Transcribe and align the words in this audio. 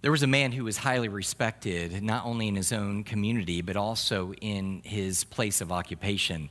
There 0.00 0.12
was 0.12 0.22
a 0.22 0.28
man 0.28 0.52
who 0.52 0.62
was 0.62 0.76
highly 0.76 1.08
respected, 1.08 2.04
not 2.04 2.24
only 2.24 2.46
in 2.46 2.54
his 2.54 2.72
own 2.72 3.02
community, 3.02 3.62
but 3.62 3.76
also 3.76 4.32
in 4.34 4.80
his 4.84 5.24
place 5.24 5.60
of 5.60 5.72
occupation. 5.72 6.50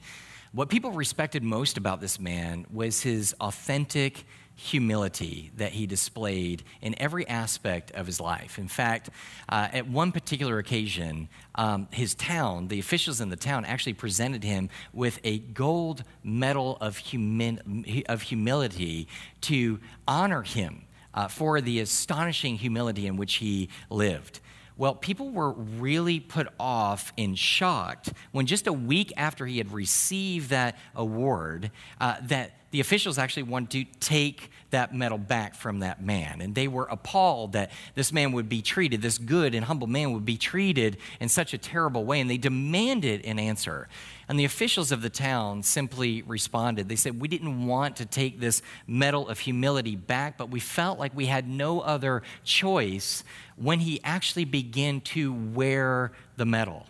What 0.52 0.68
people 0.68 0.91
respected 0.91 1.43
most 1.43 1.78
about 1.78 2.02
this 2.02 2.20
man 2.20 2.65
was 2.70 3.02
his 3.02 3.33
authentic 3.39 4.25
humility 4.57 5.52
that 5.55 5.71
he 5.71 5.86
displayed 5.86 6.63
in 6.81 6.94
every 7.00 7.25
aspect 7.29 7.91
of 7.91 8.05
his 8.05 8.20
life. 8.20 8.57
In 8.57 8.68
fact, 8.68 9.11
uh, 9.48 9.70
at 9.71 9.88
one 9.88 10.11
particular 10.11 10.57
occasion, 10.57 11.29
um, 11.55 11.88
his 11.91 12.16
town, 12.16 12.68
the 12.68 12.79
officials 12.79 13.21
in 13.21 13.29
the 13.29 13.38
town, 13.38 13.64
actually 13.64 13.93
presented 13.93 14.43
him 14.43 14.70
with 14.91 15.21
a 15.23 15.39
gold 15.39 16.04
medal 16.21 16.77
of, 16.82 16.98
humi- 16.98 18.04
of 18.09 18.23
humility 18.23 19.07
to 19.41 19.79
honor 20.05 20.41
him 20.41 20.86
uh, 21.18 21.27
for 21.27 21.61
the 21.61 21.79
astonishing 21.79 22.57
humility 22.57 23.07
in 23.07 23.18
which 23.18 23.36
he 23.36 23.69
lived. 23.89 24.39
Well, 24.78 24.93
people 24.93 25.32
were 25.32 25.54
really 25.54 26.19
put 26.19 26.47
off 26.59 27.11
and 27.18 27.37
shocked 27.37 28.14
when 28.32 28.46
just 28.46 28.68
a 28.68 28.73
week 28.73 29.11
after 29.18 29.47
he 29.47 29.57
had 29.57 29.73
received 29.73 30.51
that 30.51 30.78
award, 30.95 31.71
uh, 32.00 32.17
that 32.28 32.52
the 32.69 32.81
officials 32.81 33.17
actually 33.17 33.44
wanted 33.44 33.72
to 33.72 34.00
take 34.00 34.52
that 34.69 34.94
medal 34.94 35.17
back 35.17 35.56
from 35.56 35.80
that 35.80 36.03
man. 36.03 36.39
And 36.39 36.53
they 36.53 36.67
were 36.67 36.88
appalled 36.92 37.53
that 37.53 37.72
this 37.95 38.14
man 38.14 38.34
would 38.34 38.47
be 38.47 38.61
treated, 38.61 39.02
this 39.02 39.17
good 39.17 39.56
and 39.56 39.66
humble 39.66 39.88
man 39.88 40.14
would 40.14 40.25
be 40.25 40.38
treated 40.38 40.97
in 41.20 41.30
such 41.30 41.56
a 41.56 41.58
terrible 41.58 42.06
way. 42.06 42.20
And 42.20 42.30
they 42.30 42.38
demanded 42.38 43.25
an 43.25 43.39
answer. 43.39 43.88
And 44.30 44.38
the 44.38 44.45
officials 44.45 44.91
of 44.91 45.02
the 45.02 45.09
town 45.09 45.63
simply 45.63 46.22
responded. 46.22 46.89
They 46.89 46.97
said, 46.97 47.19
We 47.19 47.30
didn't 47.30 47.66
want 47.66 47.95
to 47.97 48.05
take 48.05 48.39
this 48.39 48.61
medal 48.86 49.30
of 49.30 49.39
humility 49.39 49.95
back, 49.95 50.38
but 50.38 50.50
we 50.50 50.59
felt 50.59 51.00
like 51.00 51.16
we 51.16 51.27
had 51.27 51.47
no 51.47 51.80
other 51.80 52.23
choice 52.44 53.23
when 53.55 53.80
he 53.80 54.02
actually 54.03 54.45
began 54.45 55.00
to 55.02 55.34
wear 55.34 56.11
the 56.36 56.45
medal. 56.45 56.88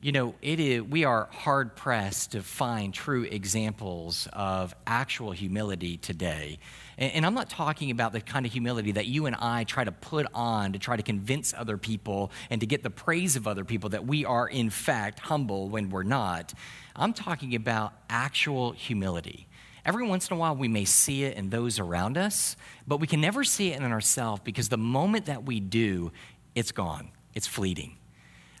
You 0.00 0.12
know, 0.12 0.34
it 0.40 0.60
is, 0.60 0.82
we 0.82 1.04
are 1.04 1.28
hard 1.30 1.76
pressed 1.76 2.32
to 2.32 2.42
find 2.42 2.94
true 2.94 3.24
examples 3.24 4.28
of 4.32 4.74
actual 4.86 5.32
humility 5.32 5.96
today. 5.96 6.60
And, 6.98 7.12
and, 7.12 7.26
I'm 7.26 7.34
not 7.34 7.48
talking 7.48 7.90
about 7.90 8.12
the 8.12 8.20
kind 8.20 8.44
of 8.44 8.52
humility 8.52 8.92
that 8.92 9.06
you 9.06 9.26
and 9.26 9.36
I 9.36 9.64
try 9.64 9.84
to 9.84 9.92
put 9.92 10.26
on 10.34 10.72
to 10.72 10.78
try 10.78 10.96
to 10.96 11.02
convince 11.02 11.54
other 11.54 11.78
people 11.78 12.32
and 12.50 12.60
to 12.60 12.66
get 12.66 12.82
the 12.82 12.90
praise 12.90 13.36
of 13.36 13.46
other 13.46 13.64
people 13.64 13.90
that 13.90 14.06
we 14.06 14.24
are, 14.24 14.48
in 14.48 14.68
fact, 14.68 15.20
humble 15.20 15.68
when 15.68 15.90
we're 15.90 16.02
not. 16.02 16.52
I'm 16.96 17.12
talking 17.12 17.54
about 17.54 17.92
actual 18.10 18.72
humility. 18.72 19.46
Every 19.84 20.06
once 20.06 20.28
in 20.28 20.36
a 20.36 20.40
while, 20.40 20.56
we 20.56 20.68
may 20.68 20.84
see 20.84 21.24
it 21.24 21.36
in 21.36 21.50
those 21.50 21.78
around 21.78 22.18
us, 22.18 22.56
but 22.86 22.98
we 22.98 23.06
can 23.06 23.20
never 23.20 23.44
see 23.44 23.72
it 23.72 23.80
in 23.80 23.92
ourselves 23.92 24.42
because 24.44 24.68
the 24.68 24.76
moment 24.76 25.26
that 25.26 25.44
we 25.44 25.60
do, 25.60 26.12
it's 26.54 26.72
gone, 26.72 27.10
it's 27.34 27.46
fleeting. 27.46 27.97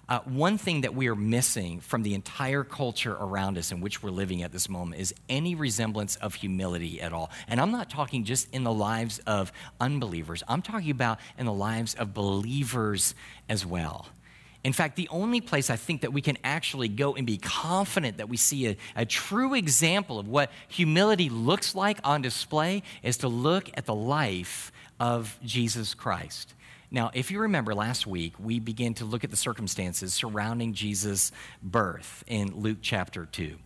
Uh, 0.08 0.20
one 0.20 0.56
thing 0.56 0.80
that 0.80 0.94
we 0.94 1.06
are 1.08 1.14
missing 1.14 1.80
from 1.80 2.02
the 2.02 2.14
entire 2.14 2.64
culture 2.64 3.12
around 3.12 3.58
us 3.58 3.70
in 3.70 3.82
which 3.82 4.02
we're 4.02 4.10
living 4.10 4.42
at 4.42 4.52
this 4.52 4.66
moment 4.66 4.98
is 4.98 5.14
any 5.28 5.54
resemblance 5.54 6.16
of 6.16 6.34
humility 6.34 6.98
at 7.00 7.12
all. 7.12 7.30
And 7.46 7.60
I'm 7.60 7.70
not 7.70 7.90
talking 7.90 8.24
just 8.24 8.52
in 8.54 8.64
the 8.64 8.72
lives 8.72 9.18
of 9.26 9.52
unbelievers, 9.80 10.42
I'm 10.48 10.62
talking 10.62 10.90
about 10.90 11.18
in 11.36 11.44
the 11.44 11.52
lives 11.52 11.94
of 11.94 12.14
believers 12.14 13.14
as 13.50 13.66
well. 13.66 14.06
In 14.64 14.72
fact, 14.72 14.96
the 14.96 15.08
only 15.10 15.40
place 15.40 15.70
I 15.70 15.76
think 15.76 16.00
that 16.00 16.12
we 16.12 16.20
can 16.20 16.36
actually 16.42 16.88
go 16.88 17.14
and 17.14 17.26
be 17.26 17.38
confident 17.38 18.16
that 18.16 18.28
we 18.28 18.36
see 18.36 18.66
a, 18.66 18.76
a, 18.96 19.04
true 19.04 19.54
example 19.54 20.18
of 20.18 20.26
what 20.26 20.50
humility 20.66 21.28
looks 21.28 21.74
like 21.74 21.98
on 22.02 22.22
display 22.22 22.82
is 23.02 23.18
to 23.18 23.28
look 23.28 23.70
at 23.74 23.86
the 23.86 23.94
life 23.94 24.72
of 24.98 25.38
Jesus 25.44 25.94
Christ. 25.94 26.54
Now, 26.90 27.10
if 27.12 27.30
you 27.30 27.40
remember 27.40 27.74
last 27.74 28.06
week, 28.06 28.34
we 28.38 28.60
began 28.60 28.94
to 28.94 29.04
look 29.04 29.22
at 29.22 29.30
the 29.30 29.36
circumstances 29.36 30.14
surrounding 30.14 30.72
Jesus' 30.72 31.32
birth 31.62 32.24
in 32.26 32.54
Luke 32.60 32.78
chapter 32.80 33.26
2. 33.26 33.56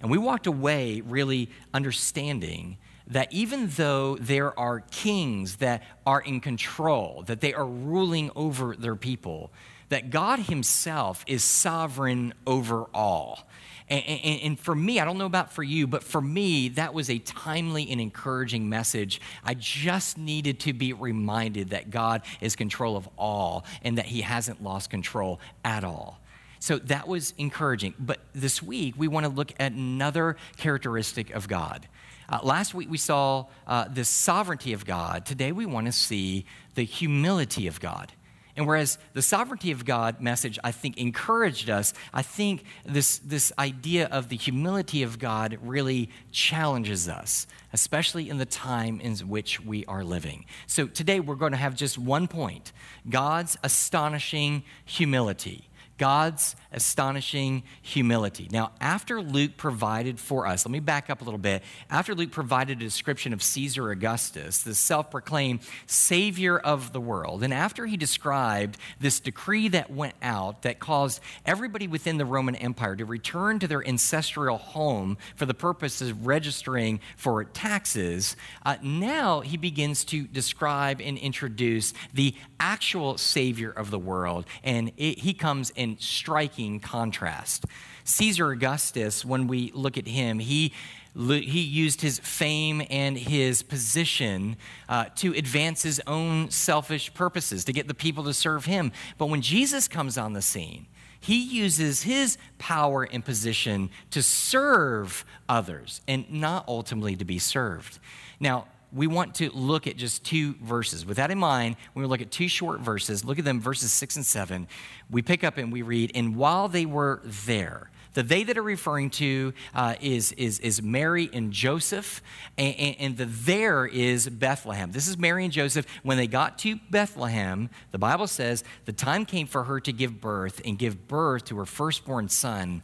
And 0.00 0.10
we 0.10 0.16
walked 0.16 0.46
away 0.46 1.02
really 1.02 1.50
understanding 1.74 2.78
that 3.06 3.30
even 3.32 3.68
though 3.76 4.16
there 4.16 4.58
are 4.58 4.80
kings 4.80 5.56
that 5.56 5.82
are 6.06 6.20
in 6.20 6.40
control, 6.40 7.22
that 7.26 7.40
they 7.40 7.52
are 7.52 7.66
ruling 7.66 8.30
over 8.34 8.74
their 8.74 8.96
people, 8.96 9.50
that 9.90 10.10
God 10.10 10.38
Himself 10.38 11.24
is 11.26 11.44
sovereign 11.44 12.32
over 12.46 12.84
all. 12.94 13.46
And, 13.90 14.04
and, 14.06 14.40
and, 14.42 14.60
for 14.60 14.74
me, 14.74 15.00
I 15.00 15.04
don't 15.04 15.18
know 15.18 15.26
about 15.26 15.52
for 15.52 15.64
you, 15.64 15.88
but 15.88 16.04
for 16.04 16.20
me, 16.20 16.68
that 16.70 16.94
was 16.94 17.10
a 17.10 17.18
timely 17.18 17.90
and 17.90 18.00
encouraging 18.00 18.68
message. 18.68 19.20
I 19.44 19.54
just 19.54 20.16
needed 20.16 20.60
to 20.60 20.72
be 20.72 20.92
reminded 20.92 21.70
that 21.70 21.90
God 21.90 22.22
is 22.40 22.54
control 22.54 22.96
of 22.96 23.08
all 23.18 23.64
and 23.82 23.98
that 23.98 24.06
He 24.06 24.20
hasn't 24.20 24.62
lost 24.62 24.90
control 24.90 25.40
at 25.64 25.82
all. 25.82 26.20
So 26.60 26.78
that 26.78 27.08
was 27.08 27.34
encouraging. 27.36 27.94
But 27.98 28.20
this 28.32 28.62
week, 28.62 28.94
we 28.96 29.08
want 29.08 29.26
to 29.26 29.32
look 29.32 29.52
at 29.58 29.72
another 29.72 30.36
characteristic 30.56 31.30
of 31.30 31.48
God. 31.48 31.88
Uh, 32.28 32.38
last 32.44 32.74
week, 32.74 32.88
we 32.88 32.98
saw 32.98 33.46
uh, 33.66 33.88
the 33.88 34.04
sovereignty 34.04 34.72
of 34.72 34.84
God. 34.84 35.26
Today, 35.26 35.50
we 35.50 35.66
want 35.66 35.86
to 35.86 35.92
see 35.92 36.44
the 36.76 36.84
humility 36.84 37.66
of 37.66 37.80
God. 37.80 38.12
And 38.60 38.66
whereas 38.66 38.98
the 39.14 39.22
sovereignty 39.22 39.70
of 39.70 39.86
God 39.86 40.20
message, 40.20 40.58
I 40.62 40.70
think, 40.70 40.98
encouraged 40.98 41.70
us, 41.70 41.94
I 42.12 42.20
think 42.20 42.64
this, 42.84 43.16
this 43.20 43.54
idea 43.58 44.06
of 44.08 44.28
the 44.28 44.36
humility 44.36 45.02
of 45.02 45.18
God 45.18 45.56
really 45.62 46.10
challenges 46.30 47.08
us, 47.08 47.46
especially 47.72 48.28
in 48.28 48.36
the 48.36 48.44
time 48.44 49.00
in 49.00 49.16
which 49.16 49.64
we 49.64 49.86
are 49.86 50.04
living. 50.04 50.44
So 50.66 50.86
today 50.86 51.20
we're 51.20 51.36
going 51.36 51.52
to 51.52 51.56
have 51.56 51.74
just 51.74 51.96
one 51.96 52.28
point 52.28 52.72
God's 53.08 53.56
astonishing 53.64 54.62
humility. 54.84 55.69
God's 56.00 56.56
astonishing 56.72 57.62
humility. 57.82 58.48
Now, 58.50 58.72
after 58.80 59.20
Luke 59.20 59.58
provided 59.58 60.18
for 60.18 60.46
us, 60.46 60.64
let 60.64 60.72
me 60.72 60.80
back 60.80 61.10
up 61.10 61.20
a 61.20 61.24
little 61.24 61.36
bit. 61.36 61.62
After 61.90 62.14
Luke 62.14 62.30
provided 62.30 62.78
a 62.78 62.84
description 62.84 63.34
of 63.34 63.42
Caesar 63.42 63.90
Augustus, 63.90 64.62
the 64.62 64.74
self 64.74 65.10
proclaimed 65.10 65.60
savior 65.84 66.58
of 66.58 66.94
the 66.94 67.00
world, 67.02 67.42
and 67.42 67.52
after 67.52 67.84
he 67.84 67.98
described 67.98 68.78
this 68.98 69.20
decree 69.20 69.68
that 69.68 69.90
went 69.90 70.14
out 70.22 70.62
that 70.62 70.78
caused 70.78 71.20
everybody 71.44 71.86
within 71.86 72.16
the 72.16 72.24
Roman 72.24 72.54
Empire 72.56 72.96
to 72.96 73.04
return 73.04 73.58
to 73.58 73.68
their 73.68 73.86
ancestral 73.86 74.56
home 74.56 75.18
for 75.36 75.44
the 75.44 75.52
purpose 75.52 76.00
of 76.00 76.26
registering 76.26 77.00
for 77.18 77.44
taxes, 77.44 78.36
uh, 78.64 78.76
now 78.82 79.40
he 79.40 79.58
begins 79.58 80.04
to 80.06 80.26
describe 80.26 81.02
and 81.02 81.18
introduce 81.18 81.92
the 82.14 82.34
actual 82.58 83.18
savior 83.18 83.70
of 83.70 83.90
the 83.90 83.98
world, 83.98 84.46
and 84.64 84.92
it, 84.96 85.18
he 85.18 85.34
comes 85.34 85.68
in 85.76 85.89
striking 85.98 86.80
contrast. 86.80 87.64
Caesar 88.04 88.50
Augustus, 88.50 89.24
when 89.24 89.46
we 89.46 89.70
look 89.74 89.96
at 89.96 90.06
him, 90.06 90.38
he 90.38 90.72
he 91.14 91.60
used 91.60 92.02
his 92.02 92.20
fame 92.20 92.82
and 92.88 93.18
his 93.18 93.62
position 93.62 94.56
uh, 94.88 95.06
to 95.16 95.32
advance 95.34 95.82
his 95.82 96.00
own 96.06 96.50
selfish 96.50 97.12
purposes, 97.14 97.64
to 97.64 97.72
get 97.72 97.88
the 97.88 97.94
people 97.94 98.22
to 98.24 98.32
serve 98.32 98.66
him. 98.66 98.92
But 99.18 99.26
when 99.26 99.42
Jesus 99.42 99.88
comes 99.88 100.16
on 100.16 100.34
the 100.34 100.42
scene, 100.42 100.86
he 101.18 101.42
uses 101.42 102.02
his 102.02 102.38
power 102.58 103.02
and 103.02 103.24
position 103.24 103.90
to 104.10 104.22
serve 104.22 105.24
others 105.48 106.00
and 106.08 106.30
not 106.30 106.64
ultimately 106.68 107.16
to 107.16 107.24
be 107.24 107.38
served. 107.38 107.98
Now, 108.38 108.66
we 108.92 109.06
want 109.06 109.36
to 109.36 109.50
look 109.50 109.86
at 109.86 109.96
just 109.96 110.24
two 110.24 110.54
verses. 110.62 111.06
With 111.06 111.16
that 111.18 111.30
in 111.30 111.38
mind, 111.38 111.76
we 111.94 112.04
look 112.04 112.20
at 112.20 112.30
two 112.30 112.48
short 112.48 112.80
verses. 112.80 113.24
Look 113.24 113.38
at 113.38 113.44
them, 113.44 113.60
verses 113.60 113.92
six 113.92 114.16
and 114.16 114.26
seven. 114.26 114.66
We 115.10 115.22
pick 115.22 115.44
up 115.44 115.58
and 115.58 115.72
we 115.72 115.82
read, 115.82 116.12
And 116.14 116.36
while 116.36 116.68
they 116.68 116.86
were 116.86 117.20
there, 117.24 117.90
the 118.14 118.22
they 118.24 118.42
that 118.44 118.58
are 118.58 118.62
referring 118.62 119.10
to 119.10 119.52
uh, 119.74 119.94
is, 120.00 120.32
is, 120.32 120.58
is 120.58 120.82
Mary 120.82 121.30
and 121.32 121.52
Joseph, 121.52 122.22
and, 122.58 122.74
and, 122.76 122.96
and, 122.98 123.16
the 123.16 123.26
there 123.26 123.86
is 123.86 124.28
Bethlehem. 124.28 124.90
This 124.90 125.06
is 125.06 125.16
Mary 125.16 125.44
and 125.44 125.52
Joseph. 125.52 125.86
When 126.02 126.16
they 126.16 126.26
got 126.26 126.58
to 126.60 126.76
Bethlehem, 126.90 127.70
the 127.92 127.98
Bible 127.98 128.26
says 128.26 128.64
the 128.84 128.92
time 128.92 129.24
came 129.24 129.46
for 129.46 129.64
her 129.64 129.78
to 129.80 129.92
give 129.92 130.20
birth 130.20 130.60
and 130.64 130.76
give 130.76 131.06
birth 131.06 131.44
to 131.46 131.58
her 131.58 131.66
firstborn 131.66 132.28
son 132.28 132.82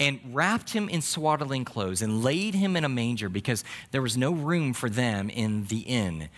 and 0.00 0.18
wrapped 0.32 0.70
him 0.70 0.88
in 0.88 1.02
swaddling 1.02 1.64
clothes 1.64 2.00
and 2.02 2.24
laid 2.24 2.54
him 2.54 2.74
in 2.74 2.84
a 2.84 2.88
manger 2.88 3.28
because 3.28 3.62
there 3.92 4.02
was 4.02 4.16
no 4.16 4.32
room 4.32 4.72
for 4.72 4.88
them 4.88 5.28
in 5.30 5.66
the 5.66 5.80
inn. 5.80 6.30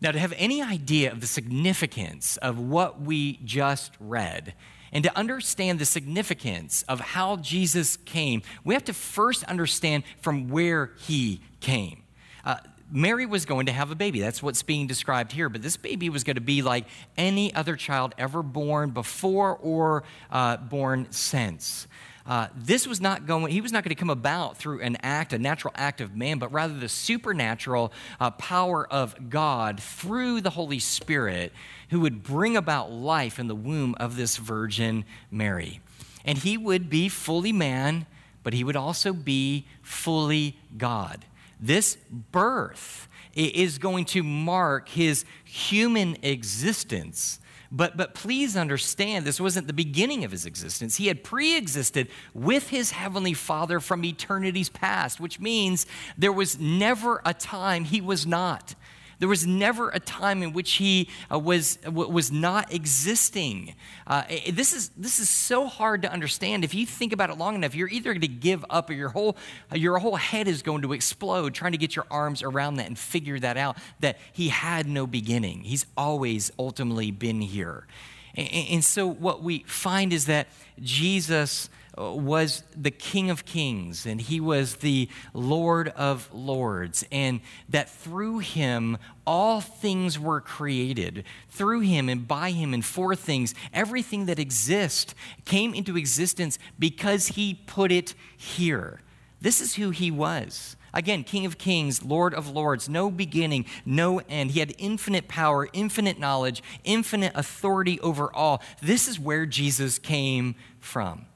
Now, 0.00 0.12
to 0.12 0.18
have 0.18 0.34
any 0.36 0.62
idea 0.62 1.10
of 1.10 1.20
the 1.20 1.26
significance 1.26 2.36
of 2.36 2.58
what 2.58 3.00
we 3.00 3.38
just 3.44 3.92
read, 3.98 4.54
and 4.92 5.04
to 5.04 5.18
understand 5.18 5.78
the 5.78 5.86
significance 5.86 6.84
of 6.86 7.00
how 7.00 7.36
Jesus 7.36 7.96
came, 7.96 8.42
we 8.62 8.74
have 8.74 8.84
to 8.84 8.92
first 8.92 9.42
understand 9.44 10.04
from 10.20 10.48
where 10.48 10.90
he 10.98 11.40
came. 11.60 12.02
Uh, 12.44 12.56
Mary 12.90 13.24
was 13.24 13.46
going 13.46 13.66
to 13.66 13.72
have 13.72 13.90
a 13.90 13.94
baby. 13.94 14.20
That's 14.20 14.42
what's 14.42 14.62
being 14.62 14.86
described 14.86 15.32
here. 15.32 15.48
But 15.48 15.62
this 15.62 15.78
baby 15.78 16.10
was 16.10 16.24
going 16.24 16.34
to 16.34 16.42
be 16.42 16.60
like 16.60 16.84
any 17.16 17.54
other 17.54 17.74
child 17.74 18.14
ever 18.18 18.42
born 18.42 18.90
before 18.90 19.56
or 19.56 20.04
uh, 20.30 20.58
born 20.58 21.06
since. 21.10 21.86
Uh, 22.26 22.48
this 22.54 22.86
was 22.86 23.00
not 23.00 23.26
going, 23.26 23.52
he 23.52 23.60
was 23.60 23.72
not 23.72 23.82
going 23.82 23.94
to 23.94 23.98
come 23.98 24.10
about 24.10 24.56
through 24.56 24.80
an 24.80 24.96
act, 25.02 25.32
a 25.32 25.38
natural 25.38 25.72
act 25.76 26.00
of 26.00 26.14
man, 26.16 26.38
but 26.38 26.52
rather 26.52 26.74
the 26.74 26.88
supernatural 26.88 27.92
uh, 28.20 28.30
power 28.30 28.86
of 28.90 29.30
God 29.30 29.80
through 29.80 30.40
the 30.40 30.50
Holy 30.50 30.78
Spirit 30.78 31.52
who 31.90 32.00
would 32.00 32.22
bring 32.22 32.56
about 32.56 32.90
life 32.92 33.38
in 33.38 33.48
the 33.48 33.54
womb 33.54 33.94
of 33.98 34.16
this 34.16 34.36
Virgin 34.36 35.04
Mary. 35.30 35.80
And 36.24 36.38
he 36.38 36.56
would 36.56 36.88
be 36.88 37.08
fully 37.08 37.52
man, 37.52 38.06
but 38.42 38.52
he 38.52 38.62
would 38.62 38.76
also 38.76 39.12
be 39.12 39.66
fully 39.82 40.56
God. 40.76 41.24
This 41.60 41.96
birth 42.10 43.08
is 43.34 43.78
going 43.78 44.04
to 44.06 44.22
mark 44.22 44.88
his 44.88 45.24
human 45.44 46.16
existence 46.22 47.40
but, 47.74 47.96
but 47.96 48.14
please 48.14 48.54
understand, 48.54 49.24
this 49.24 49.40
wasn't 49.40 49.66
the 49.66 49.72
beginning 49.72 50.24
of 50.24 50.30
his 50.30 50.44
existence. 50.44 50.96
He 50.96 51.06
had 51.06 51.24
pre 51.24 51.56
existed 51.56 52.08
with 52.34 52.68
his 52.68 52.90
heavenly 52.90 53.32
Father 53.32 53.80
from 53.80 54.04
eternity's 54.04 54.68
past, 54.68 55.18
which 55.18 55.40
means 55.40 55.86
there 56.18 56.32
was 56.32 56.60
never 56.60 57.22
a 57.24 57.32
time 57.32 57.84
he 57.84 58.02
was 58.02 58.26
not. 58.26 58.74
There 59.22 59.28
was 59.28 59.46
never 59.46 59.88
a 59.90 60.00
time 60.00 60.42
in 60.42 60.52
which 60.52 60.72
he 60.72 61.08
uh, 61.30 61.38
was, 61.38 61.78
uh, 61.86 61.92
was 61.92 62.32
not 62.32 62.74
existing. 62.74 63.76
Uh, 64.04 64.24
this, 64.50 64.72
is, 64.72 64.88
this 64.96 65.20
is 65.20 65.30
so 65.30 65.68
hard 65.68 66.02
to 66.02 66.12
understand. 66.12 66.64
If 66.64 66.74
you 66.74 66.84
think 66.84 67.12
about 67.12 67.30
it 67.30 67.38
long 67.38 67.54
enough, 67.54 67.72
you're 67.72 67.88
either 67.88 68.14
going 68.14 68.22
to 68.22 68.26
give 68.26 68.64
up 68.68 68.90
or 68.90 68.94
your 68.94 69.10
whole, 69.10 69.36
your 69.72 69.98
whole 69.98 70.16
head 70.16 70.48
is 70.48 70.60
going 70.62 70.82
to 70.82 70.92
explode 70.92 71.54
trying 71.54 71.70
to 71.70 71.78
get 71.78 71.94
your 71.94 72.04
arms 72.10 72.42
around 72.42 72.78
that 72.78 72.88
and 72.88 72.98
figure 72.98 73.38
that 73.38 73.56
out 73.56 73.76
that 74.00 74.18
he 74.32 74.48
had 74.48 74.88
no 74.88 75.06
beginning. 75.06 75.60
He's 75.60 75.86
always 75.96 76.50
ultimately 76.58 77.12
been 77.12 77.42
here. 77.42 77.86
and, 78.34 78.48
and 78.48 78.84
so 78.84 79.06
what 79.06 79.40
we 79.40 79.60
find 79.68 80.12
is 80.12 80.26
that 80.26 80.48
Jesus 80.80 81.70
Uh, 81.98 82.10
was 82.12 82.62
the 82.74 82.90
King 82.90 83.28
of 83.28 83.44
Kings 83.44 84.06
and 84.06 84.18
he 84.18 84.40
was 84.40 84.76
the 84.76 85.10
Lord 85.34 85.88
of 85.88 86.32
Lords, 86.32 87.04
and 87.12 87.40
that 87.68 87.90
through 87.90 88.38
him 88.38 88.96
all 89.26 89.60
things 89.60 90.18
were 90.18 90.40
created. 90.40 91.24
Through 91.50 91.80
him 91.80 92.08
and 92.08 92.26
by 92.26 92.52
him 92.52 92.72
and 92.72 92.82
for 92.82 93.14
things, 93.14 93.54
everything 93.74 94.24
that 94.24 94.38
exists 94.38 95.14
came 95.44 95.74
into 95.74 95.98
existence 95.98 96.58
because 96.78 97.28
he 97.28 97.60
put 97.66 97.92
it 97.92 98.14
here. 98.38 99.02
This 99.42 99.60
is 99.60 99.74
who 99.74 99.90
he 99.90 100.10
was. 100.10 100.76
Again, 100.94 101.24
King 101.24 101.44
of 101.44 101.58
Kings, 101.58 102.02
Lord 102.02 102.32
of 102.32 102.48
Lords, 102.48 102.88
no 102.88 103.10
beginning, 103.10 103.66
no 103.84 104.20
end. 104.30 104.52
He 104.52 104.60
had 104.60 104.74
infinite 104.78 105.28
power, 105.28 105.68
infinite 105.74 106.18
knowledge, 106.18 106.62
infinite 106.84 107.32
authority 107.34 108.00
over 108.00 108.34
all. 108.34 108.62
This 108.80 109.08
is 109.08 109.18
where 109.18 109.44
Jesus 109.44 109.98
came 109.98 110.54
from. 110.80 111.26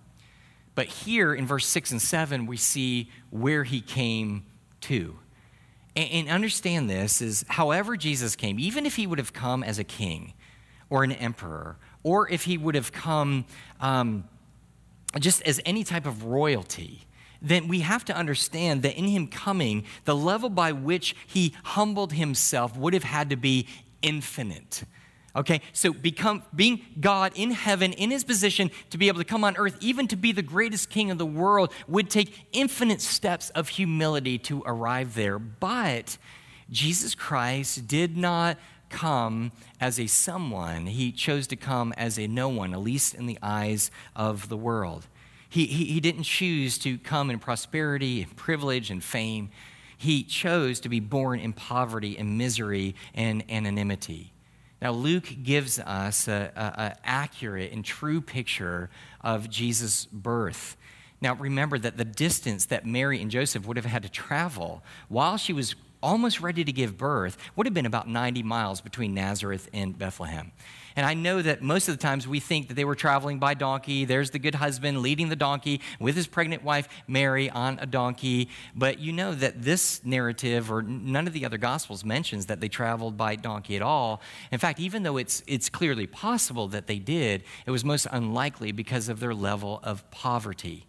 But 0.76 0.86
here 0.86 1.34
in 1.34 1.46
verse 1.46 1.66
6 1.66 1.90
and 1.90 2.02
7, 2.02 2.46
we 2.46 2.58
see 2.58 3.10
where 3.30 3.64
he 3.64 3.80
came 3.80 4.44
to. 4.82 5.18
And, 5.96 6.28
understand 6.28 6.90
this 6.90 7.22
is 7.22 7.46
however 7.48 7.96
Jesus 7.96 8.36
came, 8.36 8.60
even 8.60 8.84
if 8.84 8.96
he 8.96 9.06
would 9.06 9.18
have 9.18 9.32
come 9.32 9.64
as 9.64 9.78
a 9.78 9.84
king 9.84 10.34
or 10.90 11.02
an 11.02 11.12
emperor, 11.12 11.78
or 12.02 12.30
if 12.30 12.44
he 12.44 12.58
would 12.58 12.74
have 12.74 12.92
come 12.92 13.46
um, 13.80 14.24
just 15.18 15.40
as 15.42 15.62
any 15.64 15.82
type 15.82 16.04
of 16.04 16.24
royalty, 16.24 17.06
then 17.40 17.68
we 17.68 17.80
have 17.80 18.04
to 18.04 18.14
understand 18.14 18.82
that 18.82 18.98
in 18.98 19.06
him 19.08 19.28
coming, 19.28 19.84
the 20.04 20.14
level 20.14 20.50
by 20.50 20.72
which 20.72 21.16
he 21.26 21.54
humbled 21.64 22.12
himself 22.12 22.76
would 22.76 22.92
have 22.92 23.04
had 23.04 23.30
to 23.30 23.36
be 23.36 23.66
infinite. 24.02 24.84
Okay, 25.36 25.60
so 25.74 25.92
become 25.92 26.42
being 26.54 26.80
God 26.98 27.32
in 27.34 27.50
heaven, 27.50 27.92
in 27.92 28.10
his 28.10 28.24
position 28.24 28.70
to 28.88 28.96
be 28.96 29.08
able 29.08 29.18
to 29.18 29.24
come 29.24 29.44
on 29.44 29.56
earth, 29.58 29.76
even 29.82 30.08
to 30.08 30.16
be 30.16 30.32
the 30.32 30.40
greatest 30.42 30.88
king 30.88 31.10
of 31.10 31.18
the 31.18 31.26
world, 31.26 31.72
would 31.86 32.08
take 32.08 32.48
infinite 32.52 33.02
steps 33.02 33.50
of 33.50 33.68
humility 33.68 34.38
to 34.38 34.62
arrive 34.64 35.14
there. 35.14 35.38
But 35.38 36.16
Jesus 36.70 37.14
Christ 37.14 37.86
did 37.86 38.16
not 38.16 38.56
come 38.88 39.52
as 39.78 40.00
a 40.00 40.06
someone, 40.06 40.86
he 40.86 41.12
chose 41.12 41.46
to 41.48 41.56
come 41.56 41.92
as 41.96 42.18
a 42.18 42.26
no 42.26 42.48
one, 42.48 42.72
at 42.72 42.80
least 42.80 43.14
in 43.14 43.26
the 43.26 43.38
eyes 43.42 43.90
of 44.14 44.48
the 44.48 44.56
world. 44.56 45.06
He, 45.48 45.66
he, 45.66 45.84
he 45.84 46.00
didn't 46.00 46.22
choose 46.22 46.78
to 46.78 46.96
come 46.98 47.30
in 47.30 47.38
prosperity 47.38 48.22
and 48.22 48.36
privilege 48.36 48.90
and 48.90 49.02
fame. 49.02 49.50
He 49.98 50.22
chose 50.22 50.80
to 50.80 50.88
be 50.88 51.00
born 51.00 51.40
in 51.40 51.52
poverty 51.52 52.16
and 52.16 52.38
misery 52.38 52.94
and 53.14 53.44
anonymity. 53.50 54.32
Now, 54.80 54.92
Luke 54.92 55.28
gives 55.42 55.78
us 55.78 56.28
an 56.28 56.94
accurate 57.04 57.72
and 57.72 57.84
true 57.84 58.20
picture 58.20 58.90
of 59.22 59.48
Jesus' 59.48 60.04
birth. 60.04 60.76
Now, 61.20 61.34
remember 61.34 61.78
that 61.78 61.96
the 61.96 62.04
distance 62.04 62.66
that 62.66 62.84
Mary 62.84 63.22
and 63.22 63.30
Joseph 63.30 63.66
would 63.66 63.78
have 63.78 63.86
had 63.86 64.02
to 64.02 64.10
travel 64.10 64.82
while 65.08 65.38
she 65.38 65.54
was 65.54 65.74
almost 66.02 66.40
ready 66.42 66.62
to 66.62 66.72
give 66.72 66.98
birth 66.98 67.38
would 67.56 67.66
have 67.66 67.72
been 67.72 67.86
about 67.86 68.06
90 68.06 68.42
miles 68.42 68.82
between 68.82 69.14
Nazareth 69.14 69.68
and 69.72 69.98
Bethlehem. 69.98 70.52
And 70.96 71.04
I 71.04 71.12
know 71.12 71.42
that 71.42 71.60
most 71.60 71.88
of 71.88 71.96
the 71.96 72.02
times 72.02 72.26
we 72.26 72.40
think 72.40 72.68
that 72.68 72.74
they 72.74 72.86
were 72.86 72.94
traveling 72.94 73.38
by 73.38 73.52
donkey. 73.52 74.06
There's 74.06 74.30
the 74.30 74.38
good 74.38 74.54
husband 74.54 75.02
leading 75.02 75.28
the 75.28 75.36
donkey 75.36 75.82
with 76.00 76.16
his 76.16 76.26
pregnant 76.26 76.64
wife, 76.64 76.88
Mary, 77.06 77.50
on 77.50 77.78
a 77.82 77.86
donkey. 77.86 78.48
But 78.74 78.98
you 78.98 79.12
know 79.12 79.34
that 79.34 79.60
this 79.62 80.02
narrative, 80.06 80.72
or 80.72 80.80
none 80.80 81.26
of 81.26 81.34
the 81.34 81.44
other 81.44 81.58
gospels, 81.58 82.02
mentions 82.02 82.46
that 82.46 82.62
they 82.62 82.68
traveled 82.68 83.18
by 83.18 83.36
donkey 83.36 83.76
at 83.76 83.82
all. 83.82 84.22
In 84.50 84.58
fact, 84.58 84.80
even 84.80 85.02
though 85.02 85.18
it's, 85.18 85.42
it's 85.46 85.68
clearly 85.68 86.06
possible 86.06 86.66
that 86.68 86.86
they 86.86 86.98
did, 86.98 87.44
it 87.66 87.70
was 87.70 87.84
most 87.84 88.06
unlikely 88.10 88.72
because 88.72 89.10
of 89.10 89.20
their 89.20 89.34
level 89.34 89.80
of 89.82 90.10
poverty. 90.10 90.86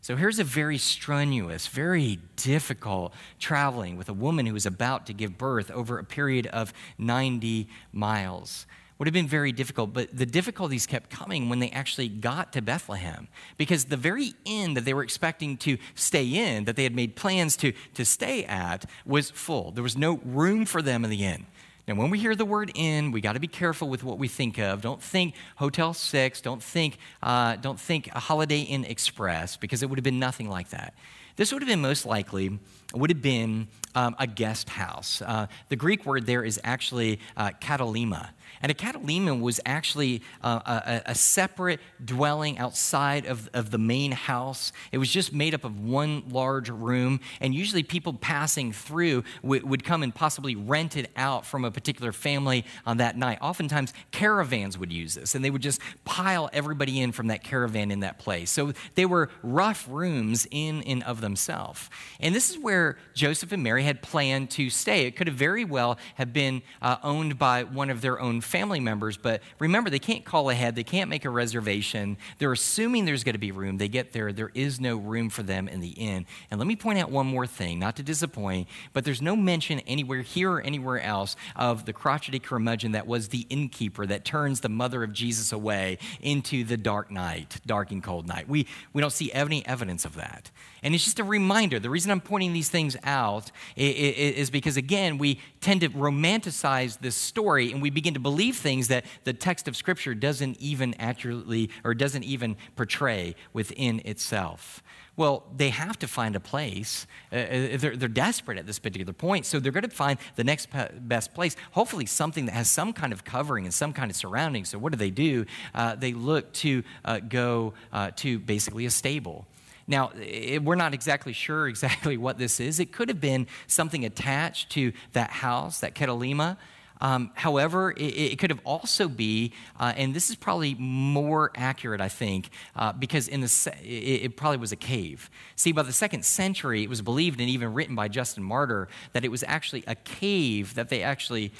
So 0.00 0.16
here's 0.16 0.40
a 0.40 0.44
very 0.44 0.78
strenuous, 0.78 1.68
very 1.68 2.18
difficult 2.34 3.14
traveling 3.38 3.96
with 3.96 4.08
a 4.08 4.12
woman 4.12 4.46
who 4.46 4.56
is 4.56 4.66
about 4.66 5.06
to 5.06 5.14
give 5.14 5.38
birth 5.38 5.70
over 5.70 5.98
a 5.98 6.04
period 6.04 6.48
of 6.48 6.74
90 6.98 7.68
miles 7.92 8.66
would 8.98 9.08
have 9.08 9.12
been 9.12 9.26
very 9.26 9.52
difficult, 9.52 9.92
but 9.92 10.16
the 10.16 10.26
difficulties 10.26 10.86
kept 10.86 11.10
coming 11.10 11.48
when 11.48 11.58
they 11.58 11.70
actually 11.70 12.08
got 12.08 12.52
to 12.52 12.62
Bethlehem 12.62 13.28
because 13.56 13.86
the 13.86 13.96
very 13.96 14.34
inn 14.44 14.74
that 14.74 14.84
they 14.84 14.94
were 14.94 15.02
expecting 15.02 15.56
to 15.58 15.78
stay 15.94 16.24
in, 16.26 16.64
that 16.64 16.76
they 16.76 16.84
had 16.84 16.94
made 16.94 17.16
plans 17.16 17.56
to, 17.56 17.72
to 17.94 18.04
stay 18.04 18.44
at, 18.44 18.84
was 19.04 19.30
full. 19.30 19.72
There 19.72 19.82
was 19.82 19.96
no 19.96 20.20
room 20.24 20.64
for 20.64 20.80
them 20.80 21.04
in 21.04 21.10
the 21.10 21.24
inn. 21.24 21.46
Now, 21.86 21.96
when 21.96 22.08
we 22.08 22.18
hear 22.18 22.34
the 22.34 22.46
word 22.46 22.72
inn, 22.74 23.10
we 23.10 23.20
got 23.20 23.34
to 23.34 23.40
be 23.40 23.46
careful 23.48 23.90
with 23.90 24.04
what 24.04 24.18
we 24.18 24.26
think 24.26 24.58
of. 24.58 24.80
Don't 24.80 25.02
think 25.02 25.34
Hotel 25.56 25.92
Six. 25.92 26.40
Don't 26.40 26.62
think, 26.62 26.96
uh, 27.22 27.56
don't 27.56 27.78
think 27.78 28.08
a 28.14 28.20
Holiday 28.20 28.60
Inn 28.60 28.86
Express 28.86 29.58
because 29.58 29.82
it 29.82 29.90
would 29.90 29.98
have 29.98 30.04
been 30.04 30.18
nothing 30.18 30.48
like 30.48 30.70
that. 30.70 30.94
This 31.36 31.52
would 31.52 31.60
have 31.62 31.68
been 31.68 31.82
most 31.82 32.06
likely 32.06 32.58
would 32.94 33.10
have 33.10 33.20
been 33.20 33.66
um, 33.94 34.14
a 34.18 34.26
guest 34.26 34.68
house. 34.68 35.20
Uh, 35.20 35.48
the 35.68 35.76
Greek 35.76 36.06
word 36.06 36.26
there 36.26 36.44
is 36.44 36.60
actually 36.62 37.18
uh, 37.36 37.50
katalima. 37.60 38.30
And 38.62 38.70
a 38.70 38.74
katalima 38.74 39.38
was 39.38 39.60
actually 39.66 40.22
uh, 40.42 40.60
a, 40.66 41.10
a, 41.10 41.14
separate 41.14 41.80
dwelling 42.04 42.58
outside 42.58 43.26
of, 43.26 43.48
of 43.54 43.70
the 43.70 43.78
main 43.78 44.12
house. 44.12 44.72
It 44.92 44.98
was 44.98 45.10
just 45.10 45.32
made 45.32 45.54
up 45.54 45.64
of 45.64 45.78
one 45.78 46.24
large 46.30 46.70
room, 46.70 47.20
and 47.40 47.54
usually 47.54 47.82
people 47.82 48.12
passing 48.14 48.72
through 48.72 49.24
would, 49.42 49.68
would 49.68 49.84
come 49.84 50.02
and 50.02 50.14
possibly 50.14 50.54
rent 50.54 50.96
it 50.96 51.10
out 51.16 51.46
from 51.46 51.64
a 51.64 51.70
particular 51.70 52.12
family 52.12 52.64
on 52.86 52.98
that 52.98 53.16
night. 53.16 53.38
Oftentimes, 53.40 53.92
caravans 54.10 54.78
would 54.78 54.92
use 54.92 55.14
this, 55.14 55.34
and 55.34 55.44
they 55.44 55.50
would 55.50 55.62
just 55.62 55.80
pile 56.04 56.48
everybody 56.52 57.00
in 57.00 57.12
from 57.12 57.28
that 57.28 57.42
caravan 57.42 57.90
in 57.90 58.00
that 58.00 58.18
place. 58.18 58.50
So 58.50 58.72
they 58.94 59.06
were 59.06 59.30
rough 59.42 59.86
rooms 59.90 60.46
in 60.50 60.82
and 60.82 61.02
of 61.04 61.20
themselves. 61.20 61.90
And 62.20 62.34
this 62.34 62.50
is 62.50 62.58
where 62.58 62.96
Joseph 63.14 63.52
and 63.52 63.62
Mary 63.62 63.84
had 63.84 64.02
planned 64.02 64.50
to 64.52 64.70
stay. 64.70 65.06
It 65.06 65.16
could 65.16 65.26
have 65.26 65.36
very 65.36 65.64
well 65.64 65.98
have 66.16 66.32
been 66.32 66.62
uh, 66.82 66.96
owned 67.02 67.38
by 67.38 67.64
one 67.64 67.90
of 67.90 68.00
their 68.00 68.20
own 68.20 68.40
family 68.44 68.80
members, 68.80 69.16
but 69.16 69.42
remember, 69.58 69.90
they 69.90 69.98
can't 69.98 70.24
call 70.24 70.50
ahead, 70.50 70.74
they 70.74 70.84
can't 70.84 71.10
make 71.10 71.24
a 71.24 71.30
reservation. 71.30 72.16
They're 72.38 72.52
assuming 72.52 73.04
there's 73.04 73.24
going 73.24 73.34
to 73.34 73.38
be 73.38 73.52
room. 73.52 73.78
They 73.78 73.88
get 73.88 74.12
there, 74.12 74.32
there 74.32 74.50
is 74.54 74.80
no 74.80 74.96
room 74.96 75.30
for 75.30 75.42
them 75.42 75.68
in 75.68 75.80
the 75.80 75.90
inn. 75.90 76.26
And 76.50 76.60
let 76.60 76.66
me 76.66 76.76
point 76.76 76.98
out 76.98 77.10
one 77.10 77.26
more 77.26 77.46
thing, 77.46 77.78
not 77.78 77.96
to 77.96 78.02
disappoint, 78.02 78.68
but 78.92 79.04
there's 79.04 79.22
no 79.22 79.36
mention 79.36 79.80
anywhere 79.80 80.22
here 80.22 80.52
or 80.52 80.60
anywhere 80.60 81.00
else 81.00 81.36
of 81.56 81.84
the 81.84 81.92
crotchety 81.92 82.38
curmudgeon 82.38 82.92
that 82.92 83.06
was 83.06 83.28
the 83.28 83.46
innkeeper 83.50 84.06
that 84.06 84.24
turns 84.24 84.60
the 84.60 84.68
mother 84.68 85.02
of 85.02 85.12
Jesus 85.12 85.52
away 85.52 85.98
into 86.20 86.64
the 86.64 86.76
dark 86.76 87.10
night, 87.10 87.60
dark 87.66 87.90
and 87.90 88.02
cold 88.02 88.26
night. 88.26 88.48
We, 88.48 88.66
we 88.92 89.00
don't 89.00 89.12
see 89.12 89.32
any 89.32 89.66
evidence 89.66 90.04
of 90.04 90.14
that. 90.16 90.50
And 90.84 90.94
it's 90.94 91.04
just 91.04 91.18
a 91.18 91.24
reminder. 91.24 91.80
The 91.80 91.88
reason 91.88 92.10
I'm 92.10 92.20
pointing 92.20 92.52
these 92.52 92.68
things 92.68 92.94
out 93.04 93.50
is 93.74 94.50
because, 94.50 94.76
again, 94.76 95.16
we 95.16 95.40
tend 95.62 95.80
to 95.80 95.88
romanticize 95.88 96.98
this 97.00 97.16
story 97.16 97.72
and 97.72 97.80
we 97.80 97.88
begin 97.88 98.12
to 98.14 98.20
believe 98.20 98.56
things 98.56 98.88
that 98.88 99.06
the 99.24 99.32
text 99.32 99.66
of 99.66 99.76
Scripture 99.76 100.14
doesn't 100.14 100.60
even 100.60 100.94
accurately 101.00 101.70
or 101.84 101.94
doesn't 101.94 102.22
even 102.24 102.56
portray 102.76 103.34
within 103.54 104.02
itself. 104.04 104.82
Well, 105.16 105.44
they 105.56 105.70
have 105.70 105.98
to 106.00 106.08
find 106.08 106.36
a 106.36 106.40
place. 106.40 107.06
Uh, 107.32 107.36
uh 107.36 107.76
they're, 107.78 107.96
they're, 107.96 108.08
desperate 108.08 108.58
at 108.58 108.66
this 108.66 108.78
particular 108.78 109.12
point, 109.12 109.46
so 109.46 109.60
they're 109.60 109.72
going 109.72 109.84
to 109.84 109.88
find 109.88 110.18
the 110.36 110.44
next 110.44 110.68
best 111.00 111.34
place, 111.34 111.56
hopefully 111.70 112.04
something 112.04 112.46
that 112.46 112.52
has 112.52 112.68
some 112.68 112.92
kind 112.92 113.12
of 113.12 113.24
covering 113.24 113.64
and 113.64 113.72
some 113.72 113.92
kind 113.92 114.10
of 114.10 114.16
surrounding. 114.16 114.64
So, 114.64 114.78
what 114.78 114.92
do 114.92 114.98
they 114.98 115.10
do? 115.10 115.46
Uh, 115.74 115.94
they 115.94 116.12
look 116.12 116.52
to 116.54 116.82
uh, 117.04 117.20
go 117.20 117.74
uh, 117.92 118.10
to 118.16 118.38
basically 118.38 118.86
a 118.86 118.90
stable. 118.90 119.46
Now, 119.86 120.12
it, 120.20 120.62
we're 120.62 120.74
not 120.74 120.94
exactly 120.94 121.32
sure 121.32 121.68
exactly 121.68 122.16
what 122.16 122.38
this 122.38 122.60
is. 122.60 122.80
It 122.80 122.92
could 122.92 123.08
have 123.08 123.20
been 123.20 123.46
something 123.66 124.04
attached 124.04 124.70
to 124.70 124.92
that 125.12 125.30
house, 125.30 125.80
that 125.80 125.94
katalima. 125.94 126.56
Um, 127.00 127.32
however, 127.34 127.90
it, 127.90 128.00
it, 128.00 128.38
could 128.38 128.50
have 128.50 128.60
also 128.64 129.08
be, 129.08 129.52
uh, 129.78 129.92
and 129.96 130.14
this 130.14 130.30
is 130.30 130.36
probably 130.36 130.74
more 130.74 131.50
accurate, 131.54 132.00
I 132.00 132.08
think, 132.08 132.50
uh, 132.76 132.92
because 132.92 133.28
in 133.28 133.40
the 133.40 133.74
it, 133.82 134.22
it, 134.22 134.36
probably 134.36 134.58
was 134.58 134.72
a 134.72 134.76
cave. 134.76 135.28
See, 135.56 135.72
by 135.72 135.82
the 135.82 135.92
second 135.92 136.24
century, 136.24 136.84
it 136.84 136.88
was 136.88 137.02
believed 137.02 137.40
and 137.40 137.50
even 137.50 137.74
written 137.74 137.94
by 137.94 138.08
Justin 138.08 138.44
Martyr 138.44 138.88
that 139.12 139.24
it 139.24 139.30
was 139.30 139.44
actually 139.46 139.84
a 139.86 139.96
cave 139.96 140.74
that 140.76 140.88
they 140.88 141.02
actually 141.02 141.52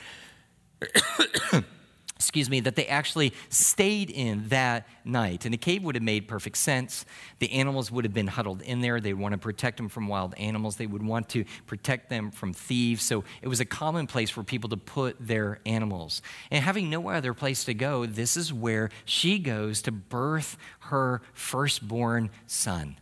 excuse 2.16 2.49
me, 2.49 2.61
that 2.61 2.76
they 2.76 2.87
actually 2.87 3.33
stayed 3.49 4.09
in 4.09 4.49
that 4.49 4.87
night. 5.04 5.44
And 5.44 5.52
the 5.52 5.59
cave 5.59 5.83
would 5.83 5.97
have 5.97 6.04
made 6.04 6.28
perfect 6.28 6.56
sense. 6.56 7.04
The 7.40 7.50
animals 7.52 7.90
would 7.90 8.04
have 8.04 8.14
been 8.14 8.28
huddled 8.28 8.62
in 8.62 8.80
there. 8.80 9.00
They'd 9.00 9.14
want 9.14 9.33
to 9.33 9.38
protect 9.38 9.76
them 9.78 9.88
from 9.88 10.06
wild 10.06 10.35
animals. 10.37 10.76
They 10.76 10.87
would 10.87 11.02
want 11.02 11.28
to 11.30 11.44
protect 11.66 12.11
them 12.11 12.30
from 12.30 12.52
thieves. 12.52 13.02
So 13.02 13.25
it 13.42 13.49
was 13.49 13.61
a 13.61 13.64
common 13.64 14.06
place 14.06 14.30
for 14.30 14.44
people 14.44 14.71
to 14.71 14.76
put 14.76 15.16
their 15.18 15.59
animals. 15.66 16.23
And 16.50 16.62
having 16.62 16.88
no 16.88 17.09
other 17.09 17.35
place 17.35 17.64
to 17.64 17.75
go, 17.75 18.06
this 18.06 18.37
is 18.37 18.52
where 18.52 18.90
she 19.04 19.38
goes 19.40 19.83
to 19.83 19.92
birth 19.92 20.56
her 20.80 21.21
firstborn 21.33 22.30
son. 22.47 22.97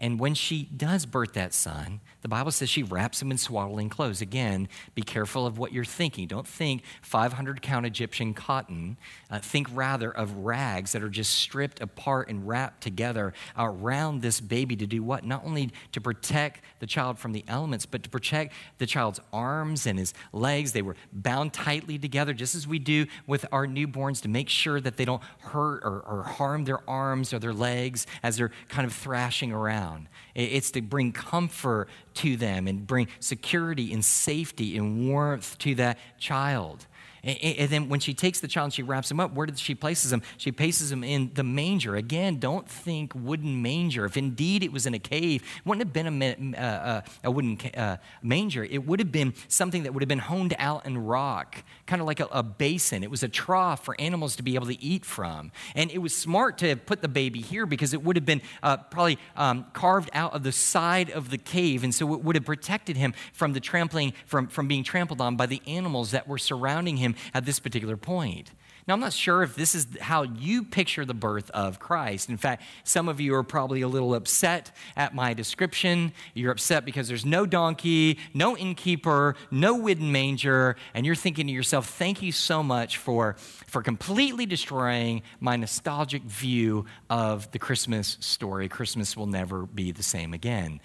And 0.00 0.18
when 0.18 0.34
she 0.34 0.64
does 0.64 1.06
birth 1.06 1.32
that 1.34 1.54
son, 1.54 2.00
the 2.20 2.28
Bible 2.28 2.50
says 2.50 2.68
she 2.68 2.82
wraps 2.82 3.22
him 3.22 3.30
in 3.30 3.38
swaddling 3.38 3.88
clothes. 3.88 4.20
Again, 4.20 4.68
be 4.96 5.02
careful 5.02 5.46
of 5.46 5.56
what 5.56 5.72
you're 5.72 5.84
thinking. 5.84 6.26
Don't 6.26 6.46
think 6.46 6.82
500 7.00 7.62
count 7.62 7.86
Egyptian 7.86 8.34
cotton. 8.34 8.96
Uh, 9.30 9.38
think 9.38 9.68
rather 9.72 10.10
of 10.10 10.34
rags 10.38 10.92
that 10.92 11.02
are 11.02 11.08
just 11.08 11.32
stripped 11.32 11.80
apart 11.80 12.28
and 12.28 12.48
wrapped 12.48 12.82
together 12.82 13.34
around 13.56 14.20
this 14.20 14.40
baby 14.40 14.74
to 14.74 14.86
do 14.86 15.00
what? 15.00 15.24
Not 15.24 15.44
only 15.44 15.70
to 15.92 16.00
protect 16.00 16.64
the 16.80 16.86
child 16.86 17.20
from 17.20 17.32
the 17.32 17.44
elements, 17.46 17.86
but 17.86 18.02
to 18.02 18.08
protect 18.10 18.52
the 18.78 18.86
child's 18.86 19.20
arms 19.32 19.86
and 19.86 19.96
his 19.96 20.12
legs. 20.32 20.72
They 20.72 20.82
were 20.82 20.96
bound 21.12 21.52
tightly 21.52 21.98
together, 21.98 22.32
just 22.32 22.56
as 22.56 22.66
we 22.66 22.80
do 22.80 23.06
with 23.28 23.46
our 23.52 23.66
newborns, 23.66 24.20
to 24.22 24.28
make 24.28 24.48
sure 24.48 24.80
that 24.80 24.96
they 24.96 25.04
don't 25.04 25.22
hurt 25.40 25.84
or, 25.84 26.00
or 26.00 26.24
harm 26.24 26.64
their 26.64 26.88
arms 26.90 27.32
or 27.32 27.38
their 27.38 27.52
legs 27.52 28.08
as 28.24 28.38
they're 28.38 28.52
kind 28.68 28.86
of 28.86 28.92
thrashing 28.92 29.52
around. 29.52 30.08
It's 30.34 30.70
to 30.72 30.80
bring 30.80 31.12
comfort 31.12 31.88
to 32.14 32.36
them 32.36 32.66
and 32.66 32.86
bring 32.86 33.08
security 33.20 33.92
and 33.92 34.04
safety 34.04 34.76
and 34.76 35.08
warmth 35.08 35.56
to 35.58 35.74
that 35.76 35.98
child. 36.18 36.86
And 37.22 37.68
then 37.68 37.88
when 37.88 38.00
she 38.00 38.14
takes 38.14 38.40
the 38.40 38.48
child 38.48 38.66
and 38.66 38.72
she 38.72 38.82
wraps 38.82 39.10
him 39.10 39.18
up, 39.20 39.34
where 39.34 39.46
does 39.46 39.60
she 39.60 39.74
places 39.74 40.12
him? 40.12 40.22
She 40.36 40.52
places 40.52 40.92
him 40.92 41.02
in 41.02 41.32
the 41.34 41.42
manger. 41.42 41.96
Again, 41.96 42.38
don't 42.38 42.68
think 42.68 43.12
wooden 43.14 43.60
manger. 43.60 44.04
If 44.04 44.16
indeed 44.16 44.62
it 44.62 44.72
was 44.72 44.86
in 44.86 44.94
a 44.94 44.98
cave, 44.98 45.42
it 45.42 45.66
wouldn't 45.66 45.84
have 45.84 45.92
been 45.92 46.22
a, 46.22 46.56
uh, 46.56 46.62
uh, 46.62 47.00
a 47.24 47.30
wooden 47.30 47.58
uh, 47.76 47.96
manger. 48.22 48.64
It 48.64 48.86
would 48.86 49.00
have 49.00 49.10
been 49.10 49.34
something 49.48 49.82
that 49.82 49.92
would 49.92 50.02
have 50.02 50.08
been 50.08 50.18
honed 50.18 50.54
out 50.58 50.86
in 50.86 50.96
rock, 50.98 51.64
kind 51.86 52.00
of 52.00 52.06
like 52.06 52.20
a, 52.20 52.26
a, 52.26 52.42
basin. 52.42 53.02
It 53.02 53.10
was 53.10 53.22
a 53.22 53.28
trough 53.28 53.84
for 53.84 53.94
animals 54.00 54.36
to 54.36 54.42
be 54.42 54.54
able 54.54 54.66
to 54.66 54.82
eat 54.82 55.04
from. 55.04 55.52
And 55.74 55.90
it 55.90 55.98
was 55.98 56.14
smart 56.14 56.58
to 56.58 56.68
have 56.68 56.86
put 56.86 57.02
the 57.02 57.08
baby 57.08 57.40
here 57.40 57.66
because 57.66 57.92
it 57.92 58.02
would 58.02 58.16
have 58.16 58.24
been 58.24 58.42
uh, 58.62 58.78
probably 58.78 59.18
um, 59.36 59.66
carved 59.72 60.10
out 60.12 60.34
of 60.34 60.42
the 60.42 60.52
side 60.52 61.10
of 61.10 61.30
the 61.30 61.38
cave. 61.38 61.84
And 61.84 61.94
so 61.94 62.14
it 62.14 62.22
would 62.22 62.36
have 62.36 62.44
protected 62.44 62.96
him 62.96 63.12
from 63.32 63.52
the 63.52 63.60
trampling, 63.60 64.12
from, 64.26 64.48
from 64.48 64.68
being 64.68 64.84
trampled 64.84 65.20
on 65.20 65.36
by 65.36 65.46
the 65.46 65.60
animals 65.66 66.12
that 66.12 66.26
were 66.26 66.38
surrounding 66.38 66.96
him 66.96 67.07
him 67.08 67.16
at 67.34 67.44
this 67.44 67.58
particular 67.60 67.96
point. 67.96 68.50
Now, 68.86 68.94
I'm 68.94 69.00
not 69.00 69.12
sure 69.12 69.42
if 69.42 69.54
this 69.54 69.74
is 69.74 69.86
how 70.00 70.22
you 70.22 70.64
picture 70.64 71.04
the 71.04 71.12
birth 71.12 71.50
of 71.50 71.78
Christ. 71.78 72.30
In 72.30 72.38
fact, 72.38 72.62
some 72.84 73.06
of 73.10 73.20
you 73.20 73.34
are 73.34 73.42
probably 73.42 73.82
a 73.82 73.88
little 73.88 74.14
upset 74.14 74.74
at 74.96 75.14
my 75.14 75.34
description. 75.34 76.14
You're 76.32 76.52
upset 76.52 76.86
because 76.86 77.06
there's 77.06 77.26
no 77.26 77.44
donkey, 77.44 78.18
no 78.32 78.56
innkeeper, 78.56 79.36
no 79.50 79.76
wooden 79.76 80.10
manger, 80.10 80.76
and 80.94 81.04
you're 81.04 81.14
thinking 81.14 81.48
to 81.48 81.52
yourself, 81.52 81.86
thank 81.86 82.22
you 82.22 82.32
so 82.32 82.62
much 82.62 82.96
for, 82.96 83.36
for 83.66 83.82
completely 83.82 84.46
destroying 84.46 85.20
my 85.38 85.56
nostalgic 85.56 86.22
view 86.22 86.86
of 87.10 87.50
the 87.50 87.58
Christmas 87.58 88.16
story. 88.20 88.70
Christmas 88.70 89.18
will 89.18 89.26
never 89.26 89.66
be 89.66 89.92
the 89.92 90.02
same 90.02 90.32
again. 90.32 90.80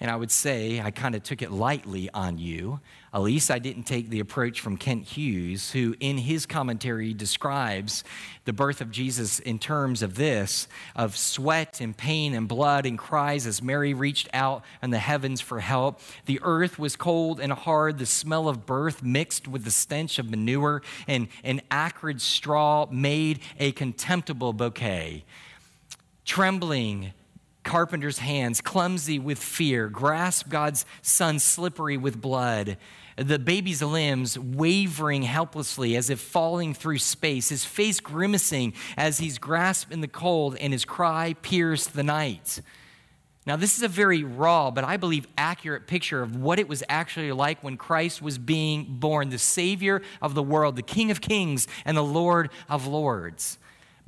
And 0.00 0.10
I 0.10 0.16
would 0.16 0.30
say 0.30 0.80
I 0.80 0.92
kind 0.92 1.16
of 1.16 1.24
took 1.24 1.42
it 1.42 1.50
lightly 1.50 2.08
on 2.14 2.38
you. 2.38 2.80
At 3.12 3.22
least 3.22 3.50
I 3.50 3.58
didn't 3.58 3.84
take 3.84 4.10
the 4.10 4.20
approach 4.20 4.60
from 4.60 4.76
Kent 4.76 5.06
Hughes, 5.06 5.72
who 5.72 5.96
in 5.98 6.18
his 6.18 6.46
commentary 6.46 7.14
describes 7.14 8.04
the 8.44 8.52
birth 8.52 8.80
of 8.80 8.92
Jesus 8.92 9.40
in 9.40 9.58
terms 9.58 10.02
of 10.02 10.14
this 10.14 10.68
of 10.94 11.16
sweat 11.16 11.80
and 11.80 11.96
pain 11.96 12.34
and 12.34 12.46
blood 12.46 12.86
and 12.86 12.96
cries 12.98 13.46
as 13.46 13.60
Mary 13.60 13.92
reached 13.92 14.28
out 14.32 14.62
in 14.82 14.90
the 14.90 14.98
heavens 14.98 15.40
for 15.40 15.58
help. 15.58 16.00
The 16.26 16.38
earth 16.42 16.78
was 16.78 16.94
cold 16.94 17.40
and 17.40 17.52
hard. 17.52 17.98
The 17.98 18.06
smell 18.06 18.48
of 18.48 18.66
birth 18.66 19.02
mixed 19.02 19.48
with 19.48 19.64
the 19.64 19.70
stench 19.70 20.18
of 20.18 20.30
manure 20.30 20.82
and, 21.08 21.28
an 21.42 21.60
acrid 21.70 22.20
straw 22.20 22.86
made 22.90 23.40
a 23.58 23.72
contemptible 23.72 24.52
bouquet. 24.52 25.24
Trembling, 26.24 27.14
carpenter's 27.68 28.18
hands, 28.18 28.62
clumsy 28.62 29.18
with 29.18 29.38
fear, 29.38 29.88
grasp 29.88 30.48
God's 30.48 30.86
son 31.02 31.38
slippery 31.38 31.98
with 31.98 32.18
blood. 32.18 32.78
The 33.18 33.38
baby's 33.38 33.82
limbs 33.82 34.38
wavering 34.38 35.22
helplessly 35.22 35.94
as 35.94 36.08
if 36.08 36.18
falling 36.18 36.72
through 36.72 36.96
space, 36.96 37.50
his 37.50 37.66
face 37.66 38.00
grimacing 38.00 38.72
as 38.96 39.18
he's 39.18 39.38
grasped 39.38 39.92
in 39.92 40.00
the 40.00 40.08
cold, 40.08 40.56
and 40.56 40.72
his 40.72 40.86
cry 40.86 41.34
pierced 41.42 41.92
the 41.92 42.02
night. 42.02 42.62
Now, 43.44 43.56
this 43.56 43.76
is 43.76 43.82
a 43.82 43.88
very 43.88 44.24
raw, 44.24 44.70
but 44.70 44.84
I 44.84 44.96
believe 44.96 45.26
accurate 45.36 45.86
picture 45.86 46.22
of 46.22 46.36
what 46.36 46.58
it 46.58 46.68
was 46.68 46.82
actually 46.88 47.32
like 47.32 47.62
when 47.62 47.76
Christ 47.76 48.22
was 48.22 48.38
being 48.38 48.98
born, 48.98 49.28
the 49.28 49.38
Savior 49.38 50.00
of 50.22 50.34
the 50.34 50.42
world, 50.42 50.76
the 50.76 50.82
King 50.82 51.10
of 51.10 51.20
kings, 51.20 51.68
and 51.84 51.98
the 51.98 52.02
Lord 52.02 52.48
of 52.70 52.86
lords. 52.86 53.58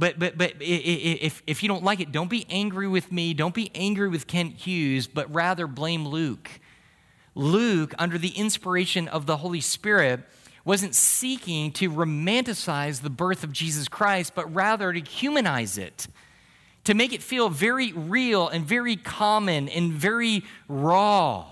But, 0.01 0.19
but, 0.19 0.39
but 0.39 0.55
if, 0.61 1.43
if 1.47 1.63
you 1.63 1.69
don't 1.69 1.85
like 1.85 2.01
it, 2.01 2.11
don't 2.11 2.31
be 2.31 2.47
angry 2.49 2.89
with 2.89 3.13
me. 3.13 3.35
Don't 3.35 3.53
be 3.53 3.71
angry 3.75 4.09
with 4.09 4.27
Kent 4.27 4.55
Hughes, 4.55 5.07
but 5.07 5.33
rather 5.33 5.67
blame 5.67 6.09
Luke. 6.09 6.49
Luke, 7.35 7.93
under 7.99 8.17
the 8.17 8.31
inspiration 8.31 9.09
of 9.09 9.27
the 9.27 9.37
Holy 9.37 9.61
Spirit, 9.61 10.21
wasn't 10.65 10.95
seeking 10.95 11.71
to 11.73 11.91
romanticize 11.91 13.03
the 13.03 13.11
birth 13.11 13.45
of 13.45 13.53
Jesus 13.53 13.89
Christ, 13.89 14.35
but 14.35 14.53
rather 14.55 14.91
to 14.91 15.01
humanize 15.01 15.77
it, 15.77 16.07
to 16.85 16.95
make 16.95 17.13
it 17.13 17.23
feel 17.23 17.51
very 17.51 17.93
real 17.93 18.49
and 18.49 18.65
very 18.65 18.97
common 18.97 19.69
and 19.69 19.93
very 19.93 20.45
raw. 20.67 21.45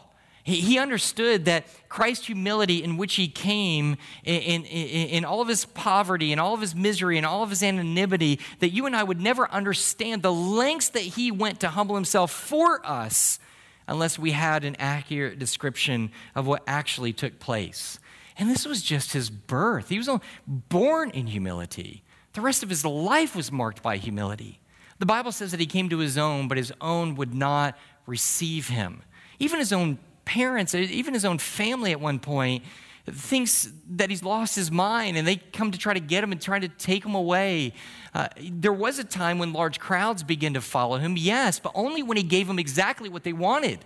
He 0.49 0.79
understood 0.79 1.45
that 1.45 1.67
Christ's 1.91 2.27
humility 2.27 2.83
in 2.83 2.97
which 2.97 3.17
he 3.17 3.29
came 3.29 3.99
in, 4.25 4.65
in, 4.65 4.65
in, 4.65 5.25
all 5.27 5.43
of 5.43 5.49
his 5.49 5.67
poverty 5.67 6.33
and 6.33 6.41
all 6.41 6.55
of 6.55 6.63
his 6.63 6.75
misery 6.75 7.19
and 7.19 7.27
all 7.27 7.43
of 7.43 7.51
his 7.51 7.63
anonymity, 7.63 8.41
that 8.61 8.71
you 8.71 8.87
and 8.87 8.97
I 8.97 9.05
would 9.05 9.21
never 9.21 9.51
understand 9.51 10.23
the 10.23 10.33
lengths 10.33 10.89
that 10.91 11.03
he 11.03 11.31
went 11.31 11.61
to 11.61 11.69
humble 11.69 11.97
himself 11.97 12.31
for 12.31 12.81
us 12.87 13.39
unless 13.87 14.19
we 14.19 14.31
had 14.31 14.65
an 14.65 14.75
accurate 14.79 15.39
description 15.39 16.11
of 16.35 16.47
what 16.47 16.63
actually 16.67 17.13
took 17.13 17.39
place. 17.39 17.99
And 18.39 18.49
this 18.49 18.65
was 18.65 18.81
just 18.81 19.13
his 19.13 19.29
birth. 19.29 19.91
He 19.91 19.99
was 19.99 20.09
born 20.47 21.11
in 21.11 21.27
humility. 21.27 22.05
The 22.33 22.41
rest 22.41 22.63
of 22.63 22.71
his 22.71 22.87
life 22.87 23.37
was 23.37 23.53
marked 23.53 23.83
by 23.83 23.99
humility. 23.99 24.61
The 24.99 25.07
Bible 25.07 25.33
says 25.33 25.51
that 25.51 25.61
he 25.61 25.67
came 25.67 25.91
to 25.91 25.99
his 25.99 26.17
own, 26.17 26.49
but 26.49 26.57
his 26.57 26.73
own 26.81 27.17
would 27.17 27.35
not 27.35 27.77
receive 28.07 28.69
him. 28.69 29.03
Even 29.39 29.59
his 29.59 29.73
own 29.73 29.99
parents, 30.29 30.75
even 30.75 31.15
his 31.15 31.25
own 31.25 31.39
family 31.39 31.91
at 31.91 32.01
one 32.01 32.19
point, 32.19 32.63
thinks 33.07 33.73
that 33.89 34.11
he's 34.11 34.23
lost 34.23 34.55
his 34.55 34.71
mind 34.71 35.17
and 35.17 35.27
they 35.27 35.37
come 35.37 35.71
to 35.71 35.79
try 35.79 35.95
to 35.95 36.01
get 36.01 36.23
him 36.23 36.33
and 36.33 36.41
try 36.41 36.59
to 36.59 36.69
take 36.69 37.03
him 37.03 37.15
away. 37.15 37.73
Uh, 38.15 38.29
there 38.39 38.73
was 38.73 38.99
a 38.99 39.05
time 39.05 39.39
when 39.39 39.55
large 39.55 39.81
crowds 39.81 40.23
began 40.23 40.53
to 40.53 40.61
follow 40.61 40.99
him, 40.99 41.17
yes, 41.17 41.59
but 41.59 41.73
only 41.75 42.03
when 42.03 42.19
he 42.19 42.23
gave 42.23 42.47
them 42.47 42.59
exactly 42.59 43.09
what 43.09 43.25
they 43.25 43.33
wanted. 43.33 43.79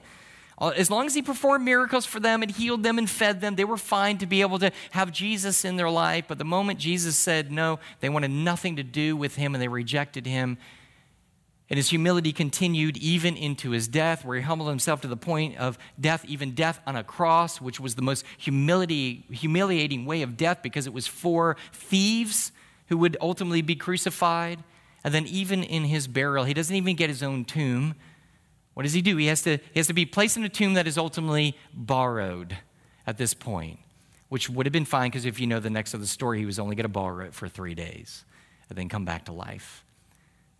Uh, 0.58 0.72
as 0.76 0.90
long 0.90 1.06
as 1.06 1.14
he 1.14 1.22
performed 1.22 1.64
miracles 1.64 2.04
for 2.04 2.18
them 2.18 2.42
and 2.42 2.50
healed 2.50 2.82
them 2.82 2.98
and 2.98 3.08
fed 3.08 3.40
them, 3.40 3.54
they 3.54 3.64
were 3.64 3.76
fine 3.76 4.18
to 4.18 4.26
be 4.26 4.40
able 4.40 4.58
to 4.58 4.72
have 4.90 5.12
Jesus 5.12 5.64
in 5.64 5.76
their 5.76 5.90
life. 5.90 6.24
But 6.26 6.38
the 6.38 6.44
moment 6.44 6.80
Jesus 6.80 7.16
said 7.16 7.52
no, 7.52 7.78
they 8.00 8.08
wanted 8.08 8.32
nothing 8.32 8.74
to 8.76 8.82
do 8.82 9.16
with 9.16 9.36
him 9.36 9.54
and 9.54 9.62
they 9.62 9.68
rejected 9.68 10.26
him. 10.26 10.58
And 11.72 11.78
his 11.78 11.88
humility 11.88 12.34
continued 12.34 12.98
even 12.98 13.34
into 13.34 13.70
his 13.70 13.88
death, 13.88 14.26
where 14.26 14.36
he 14.36 14.42
humbled 14.42 14.68
himself 14.68 15.00
to 15.00 15.08
the 15.08 15.16
point 15.16 15.56
of 15.56 15.78
death, 15.98 16.22
even 16.26 16.50
death 16.50 16.78
on 16.86 16.96
a 16.96 17.02
cross, 17.02 17.62
which 17.62 17.80
was 17.80 17.94
the 17.94 18.02
most 18.02 18.26
humility, 18.36 19.24
humiliating 19.30 20.04
way 20.04 20.20
of 20.20 20.36
death 20.36 20.58
because 20.62 20.86
it 20.86 20.92
was 20.92 21.06
for 21.06 21.56
thieves 21.72 22.52
who 22.88 22.98
would 22.98 23.16
ultimately 23.22 23.62
be 23.62 23.74
crucified. 23.74 24.62
And 25.02 25.14
then, 25.14 25.26
even 25.26 25.62
in 25.62 25.84
his 25.84 26.08
burial, 26.08 26.44
he 26.44 26.52
doesn't 26.52 26.76
even 26.76 26.94
get 26.94 27.08
his 27.08 27.22
own 27.22 27.46
tomb. 27.46 27.94
What 28.74 28.82
does 28.82 28.92
he 28.92 29.00
do? 29.00 29.16
He 29.16 29.28
has 29.28 29.40
to, 29.44 29.56
he 29.56 29.78
has 29.78 29.86
to 29.86 29.94
be 29.94 30.04
placed 30.04 30.36
in 30.36 30.44
a 30.44 30.50
tomb 30.50 30.74
that 30.74 30.86
is 30.86 30.98
ultimately 30.98 31.56
borrowed 31.72 32.58
at 33.06 33.16
this 33.16 33.32
point, 33.32 33.78
which 34.28 34.50
would 34.50 34.66
have 34.66 34.74
been 34.74 34.84
fine 34.84 35.10
because 35.10 35.24
if 35.24 35.40
you 35.40 35.46
know 35.46 35.58
the 35.58 35.70
next 35.70 35.94
of 35.94 36.00
the 36.00 36.06
story, 36.06 36.38
he 36.38 36.44
was 36.44 36.58
only 36.58 36.76
going 36.76 36.84
to 36.84 36.90
borrow 36.90 37.24
it 37.24 37.32
for 37.32 37.48
three 37.48 37.74
days 37.74 38.26
and 38.68 38.76
then 38.76 38.90
come 38.90 39.06
back 39.06 39.24
to 39.24 39.32
life. 39.32 39.81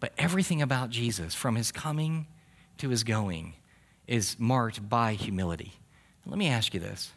But 0.03 0.13
everything 0.19 0.61
about 0.63 0.91
Jesus, 0.91 1.33
from 1.33 1.55
his 1.55 1.71
coming 1.71 2.27
to 2.79 2.89
his 2.89 3.05
going, 3.05 3.55
is 4.09 4.35
marked 4.37 4.89
by 4.89 5.13
humility. 5.13 5.75
Let 6.27 6.37
me 6.39 6.49
ask 6.49 6.75
you 6.75 6.81
this. 6.81 7.13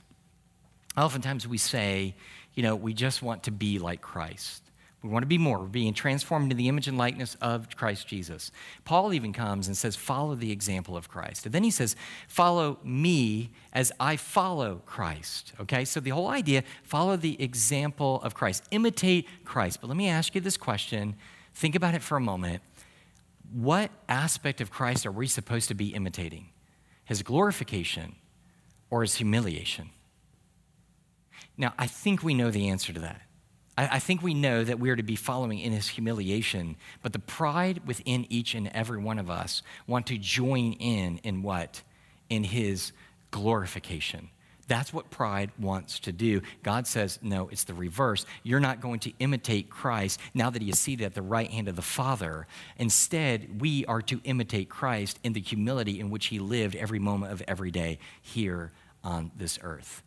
Oftentimes 0.96 1.48
we 1.48 1.58
say, 1.58 2.14
you 2.54 2.62
know, 2.62 2.76
we 2.76 2.94
just 2.94 3.24
want 3.24 3.42
to 3.46 3.52
be 3.52 3.80
like 3.80 4.02
Christ. 4.04 4.62
We 5.02 5.10
want 5.10 5.24
to 5.24 5.28
be 5.28 5.40
more. 5.40 5.62
We're 5.62 5.66
being 5.66 5.96
transformed 5.96 6.44
into 6.44 6.56
the 6.56 6.68
image 6.68 6.88
and 6.88 6.96
likeness 6.96 7.34
of 7.42 7.76
Christ 7.76 8.08
Jesus. 8.08 8.52
Paul 8.84 9.16
even 9.16 9.34
comes 9.34 9.66
and 9.66 9.76
says, 9.76 9.96
Follow 9.96 10.36
the 10.36 10.52
example 10.52 10.96
of 10.96 11.10
Christ. 11.10 11.48
And 11.48 11.56
then 11.56 11.64
he 11.64 11.72
says, 11.72 11.96
Follow 12.28 12.78
me 12.84 13.50
as 13.74 13.92
I 14.00 14.16
follow 14.16 14.84
Christ. 14.86 15.54
Okay, 15.60 15.86
so 15.86 16.00
the 16.00 16.12
whole 16.12 16.28
idea 16.28 16.64
follow 16.84 17.18
the 17.18 17.42
example 17.42 18.22
of 18.22 18.36
Christ, 18.36 18.64
imitate 18.70 19.28
Christ. 19.44 19.82
But 19.82 19.88
let 19.88 19.98
me 19.98 20.08
ask 20.08 20.36
you 20.36 20.42
this 20.42 20.56
question. 20.56 21.16
Think 21.56 21.74
about 21.74 21.96
it 21.96 22.04
for 22.04 22.18
a 22.18 22.22
moment. 22.22 22.62
What 23.52 23.92
aspect 24.10 24.62
of 24.62 24.72
Christ 24.72 25.06
are 25.06 25.12
we 25.12 25.28
supposed 25.28 25.68
to 25.70 25.74
be 25.74 25.94
imitating? 25.94 26.50
His 27.06 27.22
glorification 27.22 28.16
or 28.90 29.02
his 29.02 29.16
humiliation? 29.16 29.90
Now, 31.58 31.74
I 31.78 31.88
think 31.88 32.24
we 32.24 32.34
know 32.34 32.52
the 32.52 32.70
answer 32.70 32.92
to 32.94 33.00
that. 33.02 33.22
I, 33.78 33.88
I 33.94 34.00
think 34.00 34.22
we 34.22 34.34
know 34.34 34.64
that 34.64 34.80
we 34.80 34.90
are 34.90 34.96
to 34.96 35.04
be 35.04 35.16
following 35.16 35.60
in 35.60 35.72
his 35.72 35.88
humiliation, 35.88 36.76
but 37.02 37.14
the 37.14 37.20
pride 37.20 37.82
within 37.86 38.26
each 38.30 38.56
and 38.56 38.68
every 38.70 38.98
one 38.98 39.20
of 39.20 39.30
us 39.30 39.62
want 39.88 40.08
to 40.08 40.18
join 40.18 40.74
in 40.74 41.20
in 41.20 41.42
what? 41.42 41.82
In 42.30 42.44
his 42.44 42.92
glorification. 43.32 44.30
That's 44.68 44.92
what 44.92 45.10
pride 45.12 45.52
wants 45.60 46.00
to 46.02 46.12
do. 46.12 46.42
God 46.64 46.88
says, 46.88 47.20
no, 47.22 47.50
it's 47.50 47.66
the 47.66 47.74
reverse. 47.74 48.26
You're 48.44 48.60
not 48.60 48.82
going 48.82 49.00
to 49.02 49.14
imitate 49.20 49.70
Christ 49.70 50.20
now 50.34 50.50
that 50.50 50.62
he 50.62 50.70
is 50.70 50.80
seated 50.80 51.06
at 51.06 51.14
the 51.14 51.22
right 51.22 51.50
hand 51.50 51.68
of 51.68 51.76
the 51.76 51.82
Father. 51.82 52.48
Instead, 52.78 53.62
we 53.62 53.86
are 53.86 54.02
to 54.04 54.20
imitate 54.24 54.70
Christ 54.70 55.20
in 55.24 55.34
the 55.34 55.42
humility 55.42 56.00
in 56.00 56.10
which 56.10 56.28
he 56.28 56.40
lived 56.40 56.76
every 56.76 57.00
moment 57.00 57.32
of 57.32 57.44
every 57.48 57.72
day 57.72 58.00
here 58.22 58.72
on 59.04 59.32
this 59.36 59.60
earth. 59.62 60.02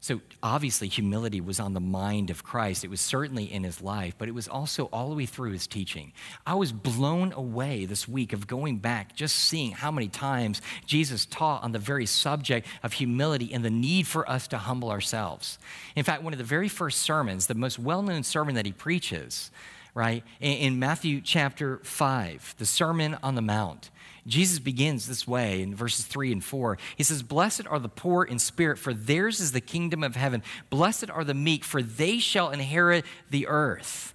So 0.00 0.20
obviously, 0.44 0.86
humility 0.86 1.40
was 1.40 1.58
on 1.58 1.74
the 1.74 1.80
mind 1.80 2.30
of 2.30 2.44
Christ. 2.44 2.84
It 2.84 2.90
was 2.90 3.00
certainly 3.00 3.52
in 3.52 3.64
his 3.64 3.82
life, 3.82 4.14
but 4.16 4.28
it 4.28 4.32
was 4.32 4.46
also 4.46 4.84
all 4.92 5.10
the 5.10 5.16
way 5.16 5.26
through 5.26 5.50
his 5.50 5.66
teaching. 5.66 6.12
I 6.46 6.54
was 6.54 6.70
blown 6.70 7.32
away 7.32 7.84
this 7.84 8.06
week 8.06 8.32
of 8.32 8.46
going 8.46 8.78
back, 8.78 9.16
just 9.16 9.34
seeing 9.34 9.72
how 9.72 9.90
many 9.90 10.06
times 10.06 10.62
Jesus 10.86 11.26
taught 11.26 11.64
on 11.64 11.72
the 11.72 11.80
very 11.80 12.06
subject 12.06 12.68
of 12.84 12.92
humility 12.92 13.52
and 13.52 13.64
the 13.64 13.70
need 13.70 14.06
for 14.06 14.28
us 14.30 14.46
to 14.48 14.58
humble 14.58 14.90
ourselves. 14.90 15.58
In 15.96 16.04
fact, 16.04 16.22
one 16.22 16.32
of 16.32 16.38
the 16.38 16.44
very 16.44 16.68
first 16.68 17.00
sermons, 17.00 17.48
the 17.48 17.54
most 17.54 17.78
well 17.78 18.02
known 18.02 18.22
sermon 18.22 18.54
that 18.54 18.66
he 18.66 18.72
preaches, 18.72 19.50
right, 19.94 20.22
in 20.40 20.78
Matthew 20.78 21.20
chapter 21.20 21.80
5, 21.82 22.54
the 22.58 22.66
Sermon 22.66 23.18
on 23.20 23.34
the 23.34 23.42
Mount. 23.42 23.90
Jesus 24.26 24.58
begins 24.58 25.06
this 25.06 25.26
way 25.26 25.62
in 25.62 25.74
verses 25.74 26.04
3 26.04 26.32
and 26.32 26.44
4. 26.44 26.78
He 26.96 27.02
says, 27.02 27.22
Blessed 27.22 27.66
are 27.66 27.78
the 27.78 27.88
poor 27.88 28.24
in 28.24 28.38
spirit, 28.38 28.78
for 28.78 28.92
theirs 28.92 29.40
is 29.40 29.52
the 29.52 29.60
kingdom 29.60 30.02
of 30.02 30.16
heaven. 30.16 30.42
Blessed 30.70 31.10
are 31.10 31.24
the 31.24 31.34
meek, 31.34 31.64
for 31.64 31.82
they 31.82 32.18
shall 32.18 32.50
inherit 32.50 33.04
the 33.30 33.46
earth. 33.46 34.14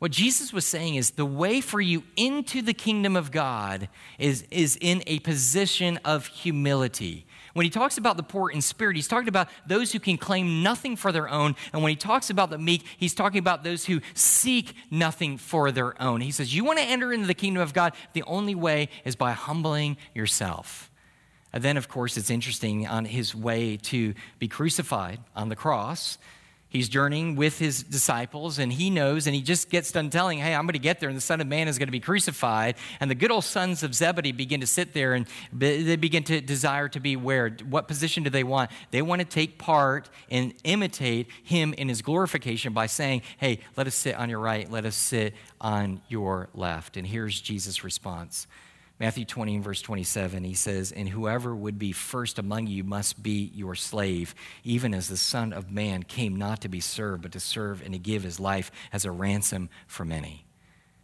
What 0.00 0.12
Jesus 0.12 0.50
was 0.50 0.64
saying 0.64 0.94
is 0.94 1.10
the 1.10 1.26
way 1.26 1.60
for 1.60 1.80
you 1.80 2.04
into 2.16 2.62
the 2.62 2.72
kingdom 2.72 3.16
of 3.16 3.30
God 3.30 3.90
is, 4.18 4.44
is 4.50 4.78
in 4.80 5.02
a 5.06 5.18
position 5.18 5.98
of 6.06 6.26
humility. 6.26 7.26
When 7.52 7.64
he 7.64 7.70
talks 7.70 7.98
about 7.98 8.16
the 8.16 8.22
poor 8.22 8.50
in 8.50 8.60
spirit, 8.60 8.96
he's 8.96 9.08
talking 9.08 9.28
about 9.28 9.48
those 9.66 9.92
who 9.92 9.98
can 9.98 10.16
claim 10.16 10.62
nothing 10.62 10.96
for 10.96 11.10
their 11.10 11.28
own. 11.28 11.56
And 11.72 11.82
when 11.82 11.90
he 11.90 11.96
talks 11.96 12.30
about 12.30 12.50
the 12.50 12.58
meek, 12.58 12.84
he's 12.96 13.14
talking 13.14 13.38
about 13.38 13.64
those 13.64 13.84
who 13.84 14.00
seek 14.14 14.74
nothing 14.90 15.36
for 15.36 15.72
their 15.72 16.00
own. 16.00 16.20
He 16.20 16.30
says, 16.30 16.54
You 16.54 16.64
want 16.64 16.78
to 16.78 16.84
enter 16.84 17.12
into 17.12 17.26
the 17.26 17.34
kingdom 17.34 17.62
of 17.62 17.72
God? 17.72 17.92
The 18.12 18.22
only 18.24 18.54
way 18.54 18.88
is 19.04 19.16
by 19.16 19.32
humbling 19.32 19.96
yourself. 20.14 20.90
And 21.52 21.64
then, 21.64 21.76
of 21.76 21.88
course, 21.88 22.16
it's 22.16 22.30
interesting 22.30 22.86
on 22.86 23.04
his 23.04 23.34
way 23.34 23.76
to 23.78 24.14
be 24.38 24.46
crucified 24.46 25.18
on 25.34 25.48
the 25.48 25.56
cross. 25.56 26.18
He's 26.70 26.88
journeying 26.88 27.34
with 27.34 27.58
his 27.58 27.82
disciples, 27.82 28.60
and 28.60 28.72
he 28.72 28.90
knows, 28.90 29.26
and 29.26 29.34
he 29.34 29.42
just 29.42 29.70
gets 29.70 29.90
done 29.90 30.08
telling, 30.08 30.38
Hey, 30.38 30.54
I'm 30.54 30.62
going 30.62 30.74
to 30.74 30.78
get 30.78 31.00
there, 31.00 31.08
and 31.08 31.16
the 31.16 31.22
Son 31.22 31.40
of 31.40 31.48
Man 31.48 31.66
is 31.66 31.78
going 31.78 31.88
to 31.88 31.92
be 31.92 32.00
crucified. 32.00 32.76
And 33.00 33.10
the 33.10 33.16
good 33.16 33.32
old 33.32 33.42
sons 33.42 33.82
of 33.82 33.92
Zebedee 33.92 34.30
begin 34.30 34.60
to 34.60 34.68
sit 34.68 34.92
there 34.92 35.14
and 35.14 35.26
they 35.52 35.96
begin 35.96 36.22
to 36.24 36.40
desire 36.40 36.88
to 36.90 37.00
be 37.00 37.16
where? 37.16 37.50
What 37.68 37.88
position 37.88 38.22
do 38.22 38.30
they 38.30 38.44
want? 38.44 38.70
They 38.92 39.02
want 39.02 39.20
to 39.20 39.26
take 39.26 39.58
part 39.58 40.08
and 40.30 40.54
imitate 40.62 41.26
him 41.42 41.74
in 41.74 41.88
his 41.88 42.02
glorification 42.02 42.72
by 42.72 42.86
saying, 42.86 43.22
Hey, 43.38 43.58
let 43.76 43.88
us 43.88 43.96
sit 43.96 44.14
on 44.14 44.30
your 44.30 44.38
right, 44.40 44.70
let 44.70 44.84
us 44.84 44.94
sit 44.94 45.34
on 45.60 46.00
your 46.08 46.50
left. 46.54 46.96
And 46.96 47.04
here's 47.04 47.40
Jesus' 47.40 47.82
response 47.82 48.46
Matthew 49.00 49.24
20 49.24 49.60
verse 49.60 49.80
27, 49.80 50.44
he 50.44 50.52
says, 50.52 50.92
And 50.92 51.08
whoever 51.08 51.56
would 51.56 51.78
be 51.78 51.90
first 51.90 52.38
among 52.38 52.66
you 52.66 52.84
must 52.84 53.22
be 53.22 53.50
your 53.54 53.74
slave, 53.74 54.34
even 54.62 54.92
as 54.92 55.08
the 55.08 55.16
Son 55.16 55.54
of 55.54 55.72
Man 55.72 56.02
came 56.02 56.36
not 56.36 56.60
to 56.60 56.68
be 56.68 56.80
served, 56.80 57.22
but 57.22 57.32
to 57.32 57.40
serve 57.40 57.80
and 57.80 57.94
to 57.94 57.98
give 57.98 58.22
his 58.22 58.38
life 58.38 58.70
as 58.92 59.06
a 59.06 59.10
ransom 59.10 59.70
for 59.86 60.04
many. 60.04 60.44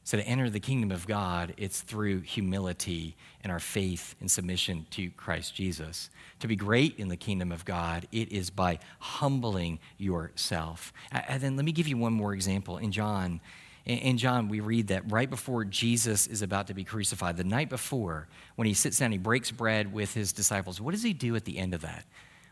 So, 0.04 0.18
to 0.18 0.22
enter 0.22 0.48
the 0.48 0.60
kingdom 0.60 0.92
of 0.92 1.06
God, 1.08 1.54
it's 1.56 1.80
through 1.80 2.20
humility 2.20 3.16
and 3.42 3.50
our 3.50 3.58
faith 3.58 4.14
and 4.20 4.30
submission 4.30 4.86
to 4.90 5.10
Christ 5.10 5.54
Jesus. 5.54 6.10
To 6.40 6.46
be 6.46 6.54
great 6.54 6.96
in 6.98 7.08
the 7.08 7.16
kingdom 7.16 7.50
of 7.50 7.64
God, 7.64 8.06
it 8.12 8.30
is 8.30 8.50
by 8.50 8.78
humbling 9.00 9.80
yourself. 9.96 10.92
And 11.10 11.40
then 11.40 11.56
let 11.56 11.64
me 11.64 11.72
give 11.72 11.88
you 11.88 11.96
one 11.96 12.12
more 12.12 12.34
example. 12.34 12.76
In 12.76 12.92
John, 12.92 13.40
in 13.86 14.18
John, 14.18 14.48
we 14.48 14.60
read 14.60 14.88
that 14.88 15.10
right 15.10 15.30
before 15.30 15.64
Jesus 15.64 16.26
is 16.26 16.42
about 16.42 16.66
to 16.66 16.74
be 16.74 16.82
crucified, 16.82 17.36
the 17.36 17.44
night 17.44 17.70
before, 17.70 18.26
when 18.56 18.66
he 18.66 18.74
sits 18.74 18.98
down, 18.98 19.12
he 19.12 19.18
breaks 19.18 19.52
bread 19.52 19.92
with 19.92 20.12
his 20.12 20.32
disciples. 20.32 20.80
What 20.80 20.90
does 20.90 21.04
he 21.04 21.12
do 21.12 21.36
at 21.36 21.44
the 21.44 21.56
end 21.58 21.72
of 21.72 21.82
that? 21.82 22.04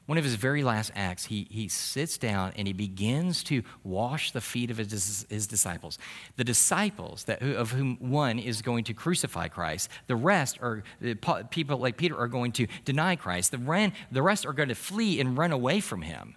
One 0.06 0.18
of 0.18 0.24
his 0.24 0.34
very 0.34 0.62
last 0.62 0.92
acts, 0.94 1.24
he, 1.24 1.48
he 1.50 1.66
sits 1.68 2.18
down 2.18 2.52
and 2.56 2.66
he 2.66 2.74
begins 2.74 3.42
to 3.44 3.62
wash 3.82 4.32
the 4.32 4.40
feet 4.40 4.70
of 4.70 4.76
his, 4.76 5.26
his 5.30 5.46
disciples. 5.46 5.98
The 6.36 6.44
disciples, 6.44 7.24
that, 7.24 7.42
of 7.42 7.70
whom 7.72 7.96
one 7.98 8.38
is 8.38 8.60
going 8.60 8.84
to 8.84 8.94
crucify 8.94 9.48
Christ, 9.48 9.88
the 10.06 10.16
rest 10.16 10.58
are 10.60 10.84
people 11.50 11.78
like 11.78 11.96
Peter 11.96 12.18
are 12.18 12.28
going 12.28 12.52
to 12.52 12.66
deny 12.84 13.16
Christ. 13.16 13.50
The, 13.50 13.92
the 14.12 14.22
rest 14.22 14.44
are 14.44 14.52
going 14.52 14.68
to 14.68 14.74
flee 14.74 15.20
and 15.20 15.38
run 15.38 15.52
away 15.52 15.80
from 15.80 16.02
him 16.02 16.36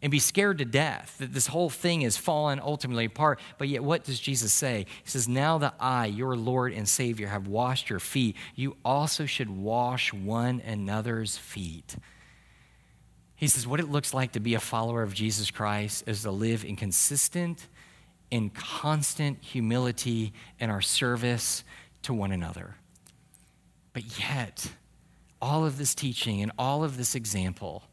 and 0.00 0.10
be 0.10 0.18
scared 0.18 0.58
to 0.58 0.64
death 0.64 1.16
that 1.18 1.32
this 1.32 1.48
whole 1.48 1.70
thing 1.70 2.02
is 2.02 2.16
fallen 2.16 2.60
ultimately 2.60 3.04
apart. 3.04 3.40
But 3.58 3.68
yet, 3.68 3.82
what 3.82 4.04
does 4.04 4.20
Jesus 4.20 4.52
say? 4.52 4.86
He 5.02 5.10
says, 5.10 5.28
Now 5.28 5.58
that 5.58 5.74
I, 5.80 6.06
your 6.06 6.36
Lord 6.36 6.72
and 6.72 6.88
Savior, 6.88 7.26
have 7.28 7.48
washed 7.48 7.90
your 7.90 7.98
feet, 7.98 8.36
you 8.54 8.76
also 8.84 9.26
should 9.26 9.50
wash 9.50 10.12
one 10.12 10.60
another's 10.60 11.36
feet. 11.36 11.96
He 13.34 13.48
says, 13.48 13.66
What 13.66 13.80
it 13.80 13.90
looks 13.90 14.14
like 14.14 14.32
to 14.32 14.40
be 14.40 14.54
a 14.54 14.60
follower 14.60 15.02
of 15.02 15.14
Jesus 15.14 15.50
Christ 15.50 16.04
is 16.06 16.22
to 16.22 16.30
live 16.30 16.64
in 16.64 16.76
consistent 16.76 17.66
in 18.30 18.50
constant 18.50 19.42
humility 19.42 20.32
in 20.58 20.70
our 20.70 20.80
service 20.80 21.64
to 22.02 22.12
one 22.12 22.32
another. 22.32 22.76
But 23.92 24.18
yet, 24.18 24.72
all 25.40 25.64
of 25.64 25.78
this 25.78 25.94
teaching 25.94 26.42
and 26.42 26.52
all 26.58 26.84
of 26.84 26.96
this 26.96 27.14
example, 27.14 27.84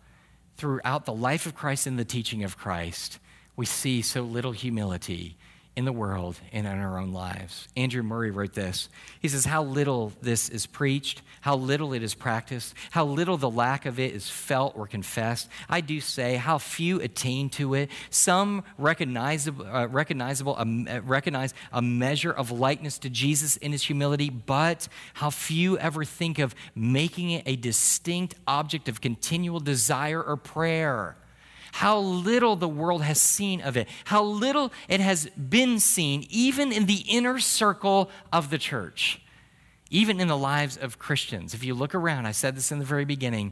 throughout 0.57 1.05
the 1.05 1.13
life 1.13 1.45
of 1.45 1.55
Christ 1.55 1.87
and 1.87 1.99
the 1.99 2.05
teaching 2.05 2.43
of 2.43 2.57
Christ, 2.57 3.19
we 3.55 3.65
see 3.65 4.01
so 4.01 4.21
little 4.21 4.51
humility 4.51 5.37
in 5.75 5.85
the 5.85 5.91
world 5.91 6.39
and 6.53 6.65
in 6.65 6.79
our 6.79 6.97
own 6.97 7.11
lives. 7.11 7.67
Andrew 7.75 8.01
Murray 8.01 8.31
wrote 8.31 8.53
this. 8.53 8.87
He 9.19 9.27
says, 9.27 9.45
How 9.45 9.63
little 9.63 10.13
this 10.21 10.47
is 10.47 10.65
preached, 10.65 11.21
how 11.41 11.57
little 11.57 11.93
it 11.93 12.01
is 12.01 12.13
practiced, 12.13 12.73
how 12.91 13.05
little 13.05 13.37
the 13.37 13.49
lack 13.49 13.85
of 13.85 13.99
it 13.99 14.13
is 14.13 14.29
felt 14.29 14.77
or 14.77 14.87
confessed. 14.87 15.49
I 15.69 15.81
do 15.81 15.99
say, 15.99 16.35
how 16.37 16.57
few 16.57 17.01
attain 17.01 17.49
to 17.51 17.73
it. 17.73 17.89
Some 18.09 18.63
recognizable, 18.77 19.65
uh, 19.65 19.87
recognizable 19.87 20.55
um, 20.57 20.87
uh, 20.89 21.01
recognize 21.01 21.53
a 21.73 21.81
measure 21.81 22.31
of 22.31 22.51
likeness 22.51 22.97
to 22.99 23.09
Jesus 23.09 23.57
in 23.57 23.71
his 23.71 23.83
humility, 23.83 24.29
but 24.29 24.87
how 25.15 25.29
few 25.29 25.77
ever 25.77 26.05
think 26.05 26.39
of 26.39 26.55
making 26.73 27.31
it 27.31 27.43
a 27.45 27.55
distinct 27.57 28.35
object 28.47 28.87
of 28.87 29.01
continual 29.01 29.59
desire 29.59 30.23
or 30.23 30.37
prayer 30.37 31.17
how 31.75 31.99
little 31.99 32.55
the 32.55 32.69
world 32.69 33.01
has 33.03 33.19
seen 33.19 33.59
of 33.59 33.75
it, 33.75 33.85
how 34.05 34.23
little 34.23 34.71
it 34.87 35.01
has 35.01 35.27
been 35.31 35.77
seen, 35.77 36.25
even 36.29 36.71
in 36.71 36.85
the 36.85 37.03
inner 37.09 37.37
circle 37.37 38.09
of 38.31 38.49
the 38.49 38.57
church, 38.57 39.21
even 39.89 40.21
in 40.21 40.29
the 40.29 40.37
lives 40.37 40.77
of 40.77 40.97
Christians. 40.97 41.53
If 41.53 41.65
you 41.65 41.73
look 41.73 41.93
around, 41.93 42.27
I 42.27 42.31
said 42.31 42.55
this 42.55 42.71
in 42.71 42.79
the 42.79 42.85
very 42.85 43.03
beginning, 43.03 43.51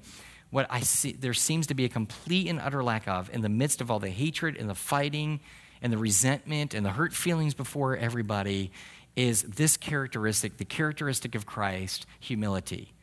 what 0.51 0.67
I 0.69 0.79
see, 0.79 1.12
there 1.12 1.33
seems 1.33 1.67
to 1.67 1.73
be 1.73 1.83
a 1.83 1.89
complete 1.89 2.47
and 2.47 2.62
utter 2.62 2.81
lack 2.81 3.09
of 3.09 3.29
in 3.33 3.41
the 3.41 3.49
midst 3.49 3.81
of 3.81 3.91
all 3.91 3.99
the 3.99 4.09
hatred 4.09 4.55
and 4.55 4.69
the 4.69 4.75
fighting 4.75 5.41
and 5.81 5.91
the 5.91 5.97
resentment 5.97 6.73
and 6.73 6.86
the 6.86 6.91
hurt 6.91 7.12
feelings 7.12 7.53
before 7.53 7.97
everybody 7.97 8.71
is 9.17 9.43
this 9.43 9.75
characteristic, 9.75 10.55
the 10.55 10.65
characteristic 10.65 11.36
of 11.36 11.45
Christ, 11.45 12.05
humility 12.21 12.93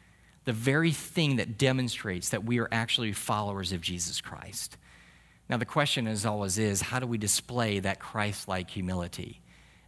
the 0.44 0.52
very 0.54 0.90
thing 0.90 1.36
that 1.36 1.58
demonstrates 1.58 2.30
that 2.30 2.44
we 2.44 2.58
are 2.58 2.68
actually 2.72 3.12
followers 3.12 3.72
of 3.72 3.80
Jesus 3.80 4.20
Christ. 4.20 4.78
Now, 5.50 5.56
the 5.56 5.64
question, 5.64 6.06
as 6.06 6.24
always, 6.24 6.58
is 6.58 6.80
how 6.80 7.00
do 7.00 7.08
we 7.08 7.18
display 7.18 7.80
that 7.80 7.98
Christ 7.98 8.46
like 8.46 8.70
humility? 8.70 9.40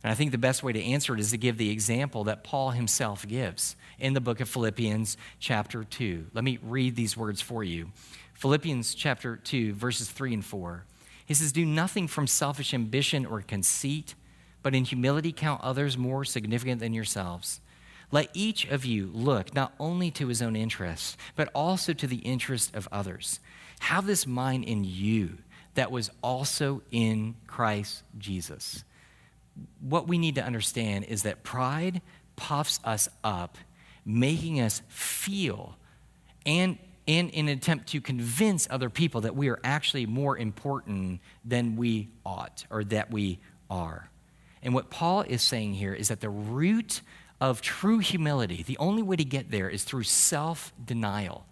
And 0.03 0.11
I 0.11 0.15
think 0.17 0.33
the 0.33 0.39
best 0.39 0.65
way 0.65 0.73
to 0.73 0.83
answer 0.83 1.15
it 1.15 1.21
is 1.21 1.31
to 1.31 1.37
give 1.37 1.57
the 1.57 1.71
example 1.71 2.25
that 2.25 2.43
Paul 2.43 2.73
himself 2.73 3.25
gives 3.29 3.77
in 4.01 4.13
the 4.13 4.21
book 4.21 4.41
of 4.41 4.49
Philippians, 4.49 5.17
chapter 5.39 5.85
2. 5.85 6.27
Let 6.35 6.43
me 6.43 6.59
read 6.65 6.97
these 6.97 7.17
words 7.17 7.41
for 7.41 7.63
you. 7.63 7.93
Philippians 8.35 8.93
chapter 8.93 9.37
2, 9.37 9.75
verses 9.75 10.11
3 10.11 10.35
and 10.35 10.45
4. 10.45 10.85
He 11.27 11.35
says, 11.35 11.53
Do 11.53 11.65
nothing 11.65 12.09
from 12.09 12.27
selfish 12.27 12.75
ambition 12.75 13.25
or 13.25 13.41
conceit, 13.41 14.17
but 14.65 14.75
in 14.75 14.83
humility 14.83 15.31
count 15.31 15.63
others 15.63 15.97
more 15.97 16.25
significant 16.25 16.81
than 16.81 16.93
yourselves. 16.93 17.61
Let 18.11 18.31
each 18.35 18.67
of 18.67 18.85
you 18.85 19.11
look 19.15 19.55
not 19.55 19.75
only 19.79 20.11
to 20.11 20.27
his 20.27 20.43
own 20.43 20.57
interests, 20.57 21.17
but 21.37 21.51
also 21.55 21.93
to 21.93 22.09
the 22.09 22.17
interest 22.17 22.75
of 22.75 22.89
others. 22.91 23.39
Have 23.79 24.07
this 24.07 24.27
mind 24.27 24.65
in 24.65 24.83
you 24.83 25.39
that 25.75 25.91
was 25.91 26.11
also 26.23 26.83
in 26.91 27.35
Christ 27.47 28.03
Jesus. 28.19 28.85
What 29.81 30.09
we 30.09 30.19
need 30.19 30.35
to 30.37 30.45
understand 30.45 31.05
is 31.07 31.23
that 31.23 31.43
pride 31.43 32.03
puffs 32.37 32.81
us 32.85 33.09
up, 33.23 33.59
making 34.05 34.61
us 34.61 34.83
feel 34.89 35.77
and 36.45 36.79
in, 37.07 37.31
an 37.31 37.49
attempt 37.49 37.89
to 37.89 38.01
convince 38.01 38.69
other 38.71 38.89
people 38.89 39.23
that 39.23 39.35
we 39.35 39.49
are 39.49 39.59
actually 39.65 40.07
more 40.07 40.37
important 40.37 41.21
than 41.45 41.77
we 41.77 42.09
ought 42.25 42.65
or 42.71 42.85
that 42.85 43.11
we 43.11 43.39
are. 43.71 44.09
And 44.63 44.75
what 44.75 44.91
Paul 44.91 45.23
is 45.23 45.43
saying 45.43 45.75
here 45.75 45.93
is 45.93 46.09
that 46.09 46.21
the 46.21 46.31
root 46.31 47.01
of 47.41 47.61
true 47.61 47.99
humility, 47.99 48.63
the 48.63 48.79
only 48.79 49.03
way 49.03 49.17
to 49.17 49.25
get 49.25 49.51
there 49.51 49.69
is 49.69 49.83
through 49.83 50.05
self 50.05 50.73
denial, 50.85 51.45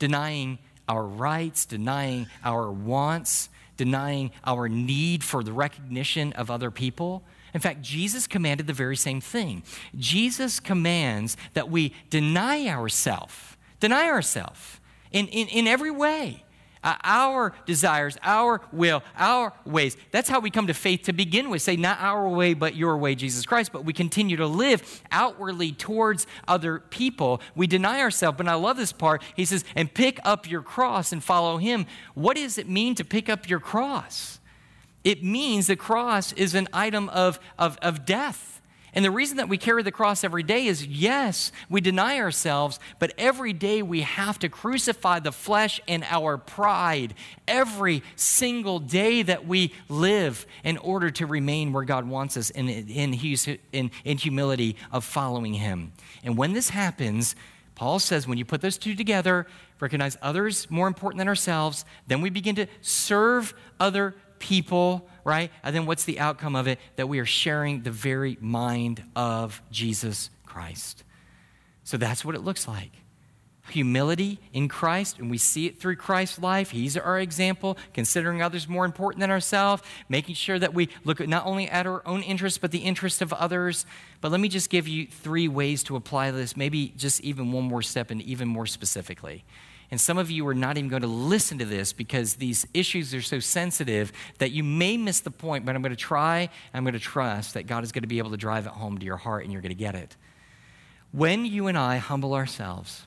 denying 0.00 0.58
our 0.88 1.04
rights, 1.04 1.66
denying 1.66 2.26
our 2.44 2.70
wants, 2.70 3.48
denying 3.76 4.30
our 4.44 4.68
need 4.68 5.24
for 5.24 5.42
the 5.42 5.52
recognition 5.52 6.32
of 6.34 6.50
other 6.50 6.70
people. 6.70 7.22
In 7.52 7.60
fact, 7.60 7.82
Jesus 7.82 8.26
commanded 8.26 8.66
the 8.66 8.72
very 8.72 8.96
same 8.96 9.20
thing. 9.20 9.62
Jesus 9.96 10.60
commands 10.60 11.36
that 11.54 11.70
we 11.70 11.94
deny 12.10 12.68
ourselves, 12.68 13.56
deny 13.80 14.06
ourselves 14.06 14.80
in, 15.12 15.28
in, 15.28 15.48
in 15.48 15.66
every 15.66 15.90
way 15.90 16.44
Uh, 16.84 16.96
our 17.02 17.54
desires, 17.64 18.18
our 18.22 18.60
will, 18.70 19.02
our 19.16 19.54
ways. 19.64 19.96
That's 20.10 20.28
how 20.28 20.38
we 20.38 20.50
come 20.50 20.66
to 20.66 20.74
faith 20.74 21.04
to 21.04 21.14
begin 21.14 21.48
with. 21.48 21.62
Say, 21.62 21.76
not 21.76 21.98
our 22.00 22.28
way, 22.28 22.52
but 22.52 22.76
your 22.76 22.98
way, 22.98 23.14
Jesus 23.14 23.46
Christ. 23.46 23.72
But 23.72 23.86
we 23.86 23.94
continue 23.94 24.36
to 24.36 24.46
live 24.46 25.02
outwardly 25.10 25.72
towards 25.72 26.26
other 26.46 26.80
people. 26.90 27.40
We 27.54 27.66
deny 27.66 28.00
ourselves. 28.00 28.36
But 28.36 28.48
I 28.48 28.54
love 28.54 28.76
this 28.76 28.92
part. 28.92 29.22
He 29.34 29.46
says, 29.46 29.64
and 29.74 29.92
pick 29.92 30.20
up 30.24 30.48
your 30.48 30.60
cross 30.60 31.10
and 31.10 31.24
follow 31.24 31.56
him. 31.56 31.86
What 32.12 32.36
does 32.36 32.58
it 32.58 32.68
mean 32.68 32.94
to 32.96 33.04
pick 33.04 33.30
up 33.30 33.48
your 33.48 33.60
cross? 33.60 34.38
It 35.04 35.24
means 35.24 35.66
the 35.66 35.76
cross 35.76 36.32
is 36.34 36.54
an 36.54 36.68
item 36.72 37.08
of, 37.08 37.40
of, 37.58 37.78
of 37.80 38.04
death. 38.04 38.60
And 38.94 39.04
the 39.04 39.10
reason 39.10 39.38
that 39.38 39.48
we 39.48 39.58
carry 39.58 39.82
the 39.82 39.90
cross 39.90 40.22
every 40.22 40.44
day 40.44 40.66
is 40.66 40.86
yes, 40.86 41.50
we 41.68 41.80
deny 41.80 42.18
ourselves, 42.18 42.78
but 43.00 43.12
every 43.18 43.52
day 43.52 43.82
we 43.82 44.02
have 44.02 44.38
to 44.38 44.48
crucify 44.48 45.18
the 45.18 45.32
flesh 45.32 45.80
and 45.88 46.04
our 46.04 46.38
pride 46.38 47.14
every 47.48 48.02
single 48.14 48.78
day 48.78 49.22
that 49.22 49.46
we 49.46 49.72
live 49.88 50.46
in 50.62 50.78
order 50.78 51.10
to 51.10 51.26
remain 51.26 51.72
where 51.72 51.84
God 51.84 52.08
wants 52.08 52.36
us 52.36 52.50
in, 52.50 52.68
in, 52.68 53.14
in, 53.72 53.90
in 54.04 54.18
humility 54.18 54.76
of 54.92 55.04
following 55.04 55.54
Him. 55.54 55.92
And 56.22 56.38
when 56.38 56.52
this 56.52 56.70
happens, 56.70 57.34
Paul 57.74 57.98
says 57.98 58.28
when 58.28 58.38
you 58.38 58.44
put 58.44 58.60
those 58.60 58.78
two 58.78 58.94
together, 58.94 59.46
recognize 59.80 60.16
others 60.22 60.70
more 60.70 60.86
important 60.86 61.18
than 61.18 61.28
ourselves, 61.28 61.84
then 62.06 62.20
we 62.20 62.30
begin 62.30 62.54
to 62.56 62.66
serve 62.80 63.54
other 63.80 64.14
people, 64.38 65.08
right? 65.24 65.50
And 65.62 65.74
then 65.74 65.86
what's 65.86 66.04
the 66.04 66.20
outcome 66.20 66.54
of 66.54 66.66
it? 66.68 66.78
That 66.96 67.08
we 67.08 67.18
are 67.18 67.26
sharing 67.26 67.82
the 67.82 67.90
very 67.90 68.38
mind 68.40 69.02
of 69.16 69.62
Jesus 69.70 70.30
Christ. 70.46 71.02
So 71.82 71.96
that's 71.96 72.24
what 72.24 72.34
it 72.34 72.42
looks 72.42 72.68
like. 72.68 72.92
Humility 73.70 74.40
in 74.52 74.68
Christ, 74.68 75.18
and 75.18 75.30
we 75.30 75.38
see 75.38 75.66
it 75.66 75.80
through 75.80 75.96
Christ's 75.96 76.38
life. 76.38 76.70
He's 76.70 76.98
our 76.98 77.18
example, 77.18 77.78
considering 77.94 78.42
others 78.42 78.68
more 78.68 78.84
important 78.84 79.20
than 79.20 79.30
ourselves, 79.30 79.82
making 80.06 80.34
sure 80.34 80.58
that 80.58 80.74
we 80.74 80.90
look 81.04 81.26
not 81.26 81.46
only 81.46 81.66
at 81.70 81.86
our 81.86 82.06
own 82.06 82.22
interests, 82.22 82.58
but 82.58 82.72
the 82.72 82.80
interests 82.80 83.22
of 83.22 83.32
others. 83.32 83.86
But 84.20 84.32
let 84.32 84.40
me 84.40 84.48
just 84.48 84.68
give 84.68 84.86
you 84.86 85.06
three 85.06 85.48
ways 85.48 85.82
to 85.84 85.96
apply 85.96 86.30
this, 86.30 86.58
maybe 86.58 86.92
just 86.96 87.22
even 87.22 87.52
one 87.52 87.64
more 87.64 87.80
step 87.80 88.10
and 88.10 88.20
even 88.20 88.48
more 88.48 88.66
specifically. 88.66 89.44
And 89.90 90.00
some 90.00 90.18
of 90.18 90.30
you 90.30 90.46
are 90.48 90.54
not 90.54 90.76
even 90.78 90.88
going 90.88 91.02
to 91.02 91.08
listen 91.08 91.58
to 91.58 91.64
this 91.64 91.92
because 91.92 92.34
these 92.34 92.66
issues 92.74 93.14
are 93.14 93.22
so 93.22 93.38
sensitive 93.38 94.12
that 94.38 94.50
you 94.50 94.64
may 94.64 94.96
miss 94.96 95.20
the 95.20 95.30
point, 95.30 95.64
but 95.64 95.74
I'm 95.74 95.82
going 95.82 95.90
to 95.90 95.96
try, 95.96 96.48
I'm 96.72 96.84
going 96.84 96.94
to 96.94 96.98
trust 96.98 97.54
that 97.54 97.66
God 97.66 97.84
is 97.84 97.92
going 97.92 98.02
to 98.02 98.08
be 98.08 98.18
able 98.18 98.30
to 98.30 98.36
drive 98.36 98.66
it 98.66 98.72
home 98.72 98.98
to 98.98 99.04
your 99.04 99.16
heart 99.16 99.44
and 99.44 99.52
you're 99.52 99.62
going 99.62 99.70
to 99.70 99.76
get 99.76 99.94
it. 99.94 100.16
When 101.12 101.44
you 101.44 101.68
and 101.68 101.78
I 101.78 101.98
humble 101.98 102.34
ourselves, 102.34 103.04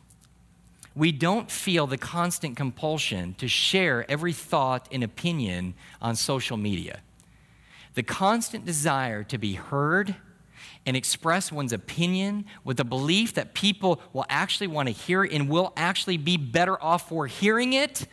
we 0.95 1.11
don't 1.11 1.51
feel 1.51 1.85
the 1.85 1.97
constant 1.97 2.57
compulsion 2.57 3.35
to 3.35 3.47
share 3.47 4.09
every 4.09 4.33
thought 4.33 4.87
and 4.91 5.03
opinion 5.03 5.75
on 6.01 6.15
social 6.15 6.57
media. 6.57 7.01
The 7.93 8.03
constant 8.03 8.65
desire 8.65 9.23
to 9.25 9.37
be 9.37 9.53
heard 9.53 10.15
and 10.87 10.95
express 10.95 11.51
one's 11.51 11.73
opinion 11.73 12.45
with 12.63 12.77
the 12.77 12.85
belief 12.85 13.33
that 13.33 13.53
people 13.53 14.01
will 14.13 14.25
actually 14.29 14.67
want 14.67 14.87
to 14.87 14.93
hear 14.93 15.25
it 15.25 15.33
and 15.33 15.49
will 15.49 15.73
actually 15.75 16.15
be 16.15 16.37
better 16.37 16.81
off 16.81 17.09
for 17.09 17.27
hearing 17.27 17.73
it 17.73 18.07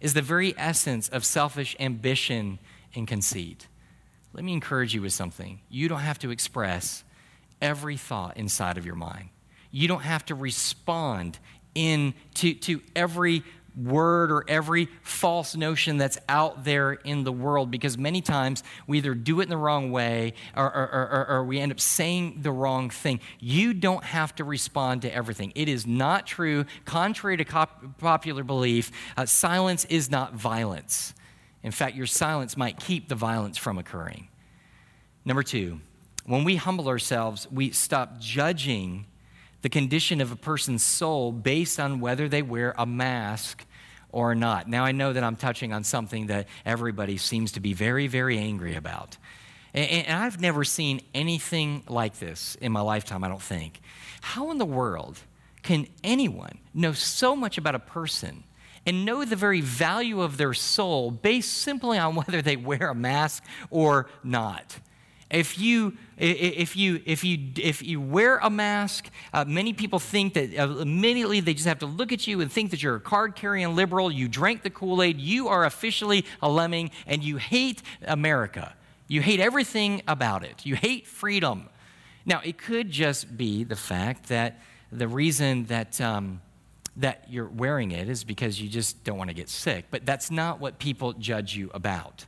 is 0.00 0.14
the 0.14 0.20
very 0.22 0.52
essence 0.58 1.08
of 1.08 1.24
selfish 1.24 1.76
ambition 1.78 2.58
and 2.96 3.06
conceit. 3.06 3.68
Let 4.32 4.44
me 4.44 4.52
encourage 4.52 4.94
you 4.94 5.02
with 5.02 5.12
something. 5.12 5.60
You 5.68 5.88
don't 5.88 6.00
have 6.00 6.18
to 6.18 6.30
express 6.30 7.04
every 7.62 7.96
thought 7.96 8.36
inside 8.36 8.78
of 8.78 8.84
your 8.84 8.96
mind. 8.96 9.28
You 9.70 9.86
don't 9.86 10.02
have 10.02 10.24
to 10.26 10.34
respond 10.34 11.38
in 11.76 12.14
to, 12.34 12.52
to 12.54 12.80
every 12.96 13.44
word 13.78 14.32
or 14.32 14.44
every 14.48 14.88
false 15.02 15.54
notion 15.54 15.98
that's 15.98 16.18
out 16.28 16.64
there 16.64 16.92
in 16.92 17.24
the 17.24 17.32
world 17.32 17.70
because 17.70 17.96
many 17.96 18.20
times 18.20 18.62
we 18.86 18.98
either 18.98 19.14
do 19.14 19.40
it 19.40 19.44
in 19.44 19.48
the 19.50 19.56
wrong 19.56 19.90
way 19.90 20.34
or, 20.56 20.64
or, 20.64 20.86
or, 20.92 21.26
or, 21.28 21.44
we 21.44 21.58
end 21.60 21.70
up 21.70 21.80
saying 21.80 22.38
the 22.42 22.50
wrong 22.50 22.90
thing. 22.90 23.20
You 23.38 23.72
don't 23.74 24.04
have 24.04 24.34
to 24.36 24.44
respond 24.44 25.02
to 25.02 25.14
everything. 25.14 25.52
It 25.54 25.68
is 25.68 25.86
not 25.86 26.26
true. 26.26 26.64
Contrary 26.84 27.36
to 27.36 27.44
cop- 27.44 27.98
popular 27.98 28.42
belief, 28.42 28.90
uh, 29.16 29.26
silence 29.26 29.84
is 29.86 30.10
not 30.10 30.34
violence. 30.34 31.14
In 31.62 31.72
fact, 31.72 31.96
your 31.96 32.06
silence 32.06 32.56
might 32.56 32.80
keep 32.80 33.08
the 33.08 33.14
violence 33.14 33.58
from 33.58 33.78
occurring. 33.78 34.28
Number 35.24 35.42
two, 35.42 35.80
when 36.26 36.44
we 36.44 36.56
humble 36.56 36.88
ourselves, 36.88 37.46
we 37.50 37.70
stop 37.70 38.18
judging 38.18 39.06
the 39.62 39.68
condition 39.68 40.20
of 40.20 40.30
a 40.30 40.36
person's 40.36 40.84
soul 40.84 41.32
based 41.32 41.80
on 41.80 42.00
whether 42.00 42.28
they 42.28 42.42
wear 42.42 42.74
a 42.78 42.86
mask 42.86 43.64
or 44.10 44.34
not. 44.34 44.68
Now, 44.68 44.84
I 44.84 44.92
know 44.92 45.12
that 45.12 45.22
I'm 45.22 45.36
touching 45.36 45.72
on 45.72 45.84
something 45.84 46.28
that 46.28 46.48
everybody 46.64 47.16
seems 47.16 47.52
to 47.52 47.60
be 47.60 47.74
very, 47.74 48.06
very 48.06 48.38
angry 48.38 48.74
about. 48.74 49.16
And, 49.74 50.06
I've 50.08 50.40
never 50.40 50.64
seen 50.64 51.00
anything 51.14 51.84
like 51.88 52.18
this 52.18 52.56
in 52.56 52.72
my 52.72 52.80
lifetime, 52.80 53.22
I 53.22 53.28
don't 53.28 53.42
think. 53.42 53.80
How 54.20 54.50
in 54.50 54.58
the 54.58 54.64
world 54.64 55.18
can 55.62 55.86
anyone 56.02 56.58
know 56.72 56.92
so 56.92 57.36
much 57.36 57.58
about 57.58 57.74
a 57.74 57.78
person 57.78 58.44
and 58.86 59.04
know 59.04 59.24
the 59.24 59.36
very 59.36 59.60
value 59.60 60.22
of 60.22 60.36
their 60.36 60.54
soul 60.54 61.10
based 61.10 61.52
simply 61.52 61.98
on 61.98 62.14
whether 62.16 62.40
they 62.40 62.56
wear 62.56 62.90
a 62.90 62.94
mask 62.94 63.44
or 63.70 64.08
not? 64.24 64.78
If 65.30 65.58
you, 65.58 65.94
if 66.16 66.74
you, 66.74 67.02
if 67.04 67.22
you, 67.22 67.50
if 67.56 67.82
you 67.82 68.00
wear 68.00 68.38
a 68.38 68.48
mask, 68.48 69.10
uh, 69.34 69.44
many 69.44 69.74
people 69.74 69.98
think 69.98 70.32
that 70.34 70.58
uh, 70.58 70.78
immediately 70.78 71.40
they 71.40 71.52
just 71.52 71.66
have 71.66 71.80
to 71.80 71.86
look 71.86 72.12
at 72.12 72.26
you 72.26 72.40
and 72.40 72.50
think 72.50 72.70
that 72.70 72.82
you're 72.82 72.96
a 72.96 73.00
card 73.00 73.36
carrying 73.36 73.76
liberal. 73.76 74.10
You 74.10 74.26
drank 74.26 74.62
the 74.62 74.70
Kool 74.70 75.02
Aid. 75.02 75.20
You 75.20 75.48
are 75.48 75.66
officially 75.66 76.24
a 76.40 76.48
lemming 76.48 76.90
and 77.06 77.22
you 77.22 77.36
hate 77.36 77.82
America. 78.06 78.74
You 79.06 79.20
hate 79.20 79.38
everything 79.38 80.02
about 80.08 80.44
it. 80.44 80.64
You 80.64 80.76
hate 80.76 81.06
freedom. 81.06 81.68
Now, 82.24 82.40
it 82.42 82.56
could 82.56 82.90
just 82.90 83.36
be 83.36 83.64
the 83.64 83.76
fact 83.76 84.28
that 84.28 84.60
the 84.90 85.08
reason 85.08 85.66
that, 85.66 86.00
um, 86.00 86.40
that 86.96 87.26
you're 87.28 87.48
wearing 87.48 87.90
it 87.90 88.08
is 88.08 88.24
because 88.24 88.60
you 88.60 88.68
just 88.68 89.04
don't 89.04 89.18
want 89.18 89.28
to 89.28 89.34
get 89.34 89.50
sick. 89.50 89.86
But 89.90 90.06
that's 90.06 90.30
not 90.30 90.58
what 90.58 90.78
people 90.78 91.12
judge 91.12 91.54
you 91.54 91.70
about. 91.74 92.24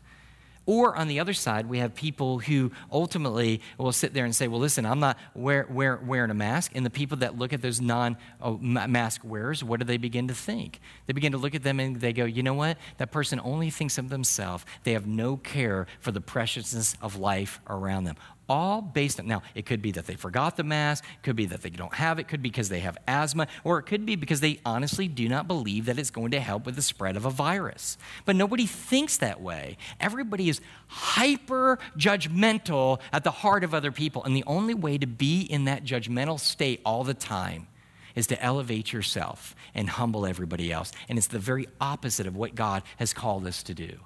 Or 0.66 0.94
on 0.94 1.08
the 1.08 1.20
other 1.20 1.32
side, 1.32 1.66
we 1.66 1.78
have 1.78 1.94
people 1.94 2.38
who 2.38 2.70
ultimately 2.92 3.60
will 3.78 3.92
sit 3.92 4.14
there 4.14 4.24
and 4.24 4.36
say, 4.36 4.46
well, 4.46 4.60
listen, 4.60 4.86
I'm 4.86 5.00
not 5.00 5.18
wear, 5.34 5.66
wear, 5.68 5.96
wearing 5.96 6.30
a 6.30 6.34
mask. 6.34 6.72
And 6.74 6.84
the 6.84 6.90
people 6.90 7.16
that 7.18 7.38
look 7.38 7.52
at 7.52 7.62
those 7.62 7.80
non 7.80 8.16
oh, 8.40 8.58
mask 8.58 9.22
wearers, 9.24 9.64
what 9.64 9.80
do 9.80 9.86
they 9.86 9.96
begin 9.96 10.28
to 10.28 10.34
think? 10.34 10.80
They 11.06 11.12
begin 11.12 11.32
to 11.32 11.38
look 11.38 11.54
at 11.54 11.62
them 11.62 11.80
and 11.80 11.96
they 11.96 12.12
go, 12.12 12.24
you 12.24 12.42
know 12.42 12.54
what? 12.54 12.76
That 12.98 13.10
person 13.10 13.40
only 13.42 13.70
thinks 13.70 13.98
of 13.98 14.10
themselves. 14.10 14.64
They 14.84 14.92
have 14.92 15.06
no 15.06 15.36
care 15.36 15.86
for 15.98 16.12
the 16.12 16.20
preciousness 16.20 16.96
of 17.00 17.16
life 17.16 17.60
around 17.68 18.04
them. 18.04 18.16
All 18.50 18.82
based 18.82 19.20
on, 19.20 19.28
now, 19.28 19.42
it 19.54 19.64
could 19.64 19.80
be 19.80 19.92
that 19.92 20.06
they 20.06 20.16
forgot 20.16 20.56
the 20.56 20.64
mask, 20.64 21.04
it 21.04 21.22
could 21.22 21.36
be 21.36 21.46
that 21.46 21.62
they 21.62 21.70
don't 21.70 21.94
have 21.94 22.18
it, 22.18 22.22
it 22.22 22.28
could 22.28 22.42
be 22.42 22.50
because 22.50 22.68
they 22.68 22.80
have 22.80 22.98
asthma, 23.06 23.46
or 23.62 23.78
it 23.78 23.84
could 23.84 24.04
be 24.04 24.16
because 24.16 24.40
they 24.40 24.58
honestly 24.66 25.06
do 25.06 25.28
not 25.28 25.46
believe 25.46 25.86
that 25.86 25.98
it's 25.98 26.10
going 26.10 26.32
to 26.32 26.40
help 26.40 26.66
with 26.66 26.74
the 26.74 26.82
spread 26.82 27.16
of 27.16 27.24
a 27.24 27.30
virus. 27.30 27.96
But 28.24 28.34
nobody 28.34 28.66
thinks 28.66 29.16
that 29.18 29.40
way. 29.40 29.78
Everybody 30.00 30.48
is 30.48 30.60
hyper 30.88 31.78
judgmental 31.96 33.00
at 33.12 33.22
the 33.22 33.30
heart 33.30 33.62
of 33.62 33.72
other 33.72 33.92
people. 33.92 34.24
And 34.24 34.34
the 34.34 34.44
only 34.46 34.74
way 34.74 34.98
to 34.98 35.06
be 35.06 35.42
in 35.42 35.66
that 35.66 35.84
judgmental 35.84 36.40
state 36.40 36.80
all 36.84 37.04
the 37.04 37.14
time 37.14 37.68
is 38.16 38.26
to 38.26 38.42
elevate 38.42 38.92
yourself 38.92 39.54
and 39.74 39.88
humble 39.88 40.26
everybody 40.26 40.72
else. 40.72 40.90
And 41.08 41.16
it's 41.16 41.28
the 41.28 41.38
very 41.38 41.68
opposite 41.80 42.26
of 42.26 42.34
what 42.34 42.56
God 42.56 42.82
has 42.96 43.12
called 43.12 43.46
us 43.46 43.62
to 43.62 43.74
do. 43.74 44.00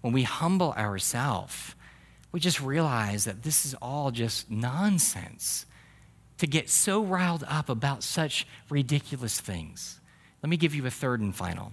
When 0.00 0.14
we 0.14 0.22
humble 0.22 0.72
ourselves, 0.72 1.74
we 2.32 2.40
just 2.40 2.60
realize 2.60 3.24
that 3.24 3.42
this 3.42 3.64
is 3.64 3.74
all 3.74 4.10
just 4.10 4.50
nonsense 4.50 5.66
to 6.38 6.46
get 6.46 6.68
so 6.68 7.02
riled 7.02 7.44
up 7.46 7.68
about 7.68 8.02
such 8.02 8.46
ridiculous 8.68 9.40
things. 9.40 10.00
Let 10.42 10.50
me 10.50 10.56
give 10.56 10.74
you 10.74 10.84
a 10.86 10.90
third 10.90 11.20
and 11.20 11.34
final. 11.34 11.72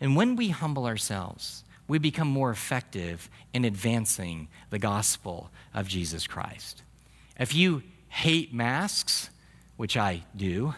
And 0.00 0.16
when 0.16 0.34
we 0.34 0.48
humble 0.48 0.86
ourselves, 0.86 1.62
we 1.86 1.98
become 1.98 2.26
more 2.26 2.50
effective 2.50 3.28
in 3.52 3.64
advancing 3.64 4.48
the 4.70 4.78
gospel 4.78 5.50
of 5.74 5.86
Jesus 5.86 6.26
Christ. 6.26 6.82
If 7.38 7.54
you 7.54 7.82
hate 8.08 8.52
masks, 8.52 9.30
which 9.76 9.96
I 9.96 10.24
do, 10.34 10.74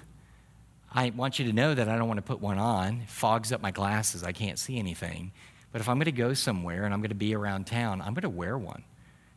I 0.92 1.10
want 1.10 1.38
you 1.38 1.46
to 1.46 1.52
know 1.52 1.74
that 1.74 1.88
I 1.88 1.96
don't 1.96 2.08
want 2.08 2.18
to 2.18 2.22
put 2.22 2.40
one 2.40 2.58
on. 2.58 3.02
It 3.02 3.08
fogs 3.08 3.52
up 3.52 3.60
my 3.60 3.70
glasses. 3.70 4.22
I 4.22 4.32
can't 4.32 4.58
see 4.58 4.78
anything. 4.78 5.32
But 5.72 5.80
if 5.80 5.88
I'm 5.88 5.96
going 5.96 6.04
to 6.04 6.12
go 6.12 6.34
somewhere 6.34 6.84
and 6.84 6.92
I'm 6.92 7.00
going 7.00 7.08
to 7.08 7.16
be 7.16 7.34
around 7.34 7.66
town, 7.66 8.00
I'm 8.00 8.14
going 8.14 8.22
to 8.22 8.28
wear 8.28 8.56
one. 8.56 8.84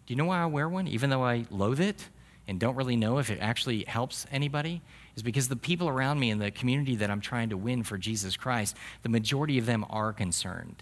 Do 0.07 0.13
you 0.13 0.15
know 0.15 0.25
why 0.25 0.41
I 0.41 0.45
wear 0.45 0.69
one, 0.69 0.87
even 0.87 1.09
though 1.09 1.23
I 1.25 1.45
loathe 1.51 1.81
it 1.81 2.07
and 2.47 2.61
don't 2.61 2.75
really 2.75 2.95
know 2.95 3.17
if 3.17 3.29
it 3.29 3.39
actually 3.41 3.83
helps 3.83 4.25
anybody? 4.31 4.81
Is 5.17 5.21
because 5.21 5.49
the 5.49 5.57
people 5.57 5.89
around 5.89 6.17
me 6.19 6.29
in 6.29 6.39
the 6.39 6.49
community 6.49 6.95
that 6.95 7.11
I'm 7.11 7.19
trying 7.19 7.49
to 7.49 7.57
win 7.57 7.83
for 7.83 7.97
Jesus 7.97 8.37
Christ, 8.37 8.77
the 9.03 9.09
majority 9.09 9.57
of 9.57 9.65
them 9.65 9.85
are 9.89 10.13
concerned. 10.13 10.81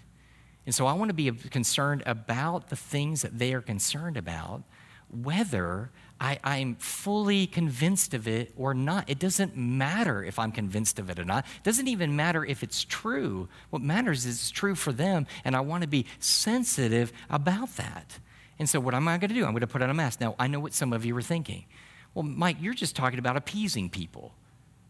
And 0.64 0.72
so 0.72 0.86
I 0.86 0.92
want 0.92 1.08
to 1.08 1.14
be 1.14 1.30
concerned 1.32 2.04
about 2.06 2.68
the 2.68 2.76
things 2.76 3.22
that 3.22 3.38
they 3.38 3.52
are 3.52 3.60
concerned 3.60 4.16
about, 4.16 4.62
whether 5.10 5.90
I, 6.20 6.38
I'm 6.44 6.76
fully 6.76 7.48
convinced 7.48 8.14
of 8.14 8.28
it 8.28 8.52
or 8.56 8.74
not. 8.74 9.10
It 9.10 9.18
doesn't 9.18 9.56
matter 9.56 10.22
if 10.22 10.38
I'm 10.38 10.52
convinced 10.52 11.00
of 11.00 11.10
it 11.10 11.18
or 11.18 11.24
not. 11.24 11.44
It 11.46 11.64
doesn't 11.64 11.88
even 11.88 12.14
matter 12.14 12.44
if 12.44 12.62
it's 12.62 12.84
true. 12.84 13.48
What 13.70 13.82
matters 13.82 14.24
is 14.24 14.36
it's 14.36 14.50
true 14.50 14.76
for 14.76 14.92
them, 14.92 15.26
and 15.44 15.56
I 15.56 15.60
want 15.60 15.82
to 15.82 15.88
be 15.88 16.06
sensitive 16.20 17.12
about 17.28 17.74
that. 17.76 18.20
And 18.58 18.68
so, 18.68 18.80
what 18.80 18.94
am 18.94 19.06
I 19.08 19.18
going 19.18 19.28
to 19.28 19.34
do? 19.34 19.44
I'm 19.44 19.52
going 19.52 19.60
to 19.60 19.66
put 19.66 19.82
on 19.82 19.90
a 19.90 19.94
mask. 19.94 20.20
Now, 20.20 20.34
I 20.38 20.46
know 20.46 20.60
what 20.60 20.72
some 20.72 20.92
of 20.92 21.04
you 21.04 21.16
are 21.16 21.22
thinking. 21.22 21.66
Well, 22.14 22.22
Mike, 22.22 22.56
you're 22.60 22.74
just 22.74 22.96
talking 22.96 23.18
about 23.18 23.36
appeasing 23.36 23.90
people. 23.90 24.32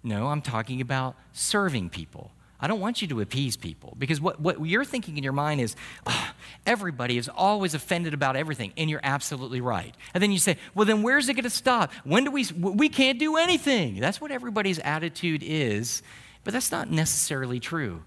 No, 0.02 0.28
I'm 0.28 0.42
talking 0.42 0.80
about 0.80 1.16
serving 1.32 1.90
people. 1.90 2.30
I 2.58 2.68
don't 2.68 2.80
want 2.80 3.02
you 3.02 3.08
to 3.08 3.20
appease 3.20 3.56
people 3.56 3.94
because 3.98 4.20
what, 4.20 4.40
what 4.40 4.64
you're 4.64 4.84
thinking 4.84 5.18
in 5.18 5.24
your 5.24 5.32
mind 5.32 5.60
is 5.60 5.76
oh, 6.06 6.30
everybody 6.64 7.18
is 7.18 7.28
always 7.28 7.74
offended 7.74 8.14
about 8.14 8.36
everything, 8.36 8.72
and 8.76 8.88
you're 8.88 9.00
absolutely 9.02 9.60
right. 9.60 9.94
And 10.14 10.22
then 10.22 10.32
you 10.32 10.38
say, 10.38 10.56
well, 10.74 10.86
then 10.86 11.02
where's 11.02 11.28
it 11.28 11.34
going 11.34 11.44
to 11.44 11.50
stop? 11.50 11.92
When 12.04 12.24
do 12.24 12.30
we, 12.30 12.46
we 12.56 12.88
can't 12.88 13.18
do 13.18 13.36
anything? 13.36 14.00
That's 14.00 14.20
what 14.20 14.30
everybody's 14.30 14.78
attitude 14.78 15.42
is, 15.44 16.02
but 16.44 16.54
that's 16.54 16.72
not 16.72 16.90
necessarily 16.90 17.60
true. 17.60 18.02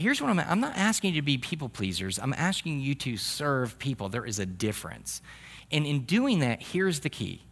Here's 0.00 0.20
what 0.20 0.30
I'm 0.30 0.40
I'm 0.40 0.60
not 0.60 0.76
asking 0.76 1.14
you 1.14 1.20
to 1.20 1.24
be 1.24 1.38
people 1.38 1.68
pleasers, 1.68 2.18
I'm 2.18 2.34
asking 2.34 2.80
you 2.80 2.94
to 2.96 3.16
serve 3.16 3.78
people. 3.78 4.08
There 4.08 4.26
is 4.26 4.38
a 4.38 4.46
difference. 4.46 5.22
And 5.70 5.86
in 5.86 6.02
doing 6.02 6.40
that, 6.40 6.62
here's 6.62 7.00
the 7.00 7.10
key 7.10 7.42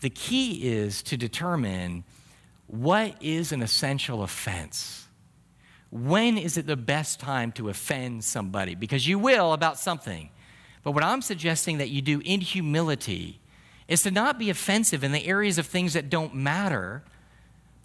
the 0.00 0.10
key 0.10 0.68
is 0.68 1.02
to 1.04 1.16
determine 1.16 2.04
what 2.66 3.16
is 3.20 3.52
an 3.52 3.62
essential 3.62 4.22
offense 4.22 5.06
when 5.90 6.36
is 6.36 6.56
it 6.56 6.66
the 6.66 6.76
best 6.76 7.20
time 7.20 7.52
to 7.52 7.68
offend 7.68 8.24
somebody? 8.24 8.74
Because 8.74 9.06
you 9.06 9.18
will 9.18 9.52
about 9.52 9.78
something. 9.78 10.30
But 10.82 10.92
what 10.92 11.04
I'm 11.04 11.22
suggesting 11.22 11.78
that 11.78 11.90
you 11.90 12.02
do 12.02 12.20
in 12.24 12.40
humility 12.40 13.40
is 13.88 14.02
to 14.02 14.10
not 14.10 14.38
be 14.38 14.50
offensive 14.50 15.04
in 15.04 15.12
the 15.12 15.26
areas 15.26 15.58
of 15.58 15.66
things 15.66 15.92
that 15.94 16.10
don't 16.10 16.34
matter, 16.34 17.04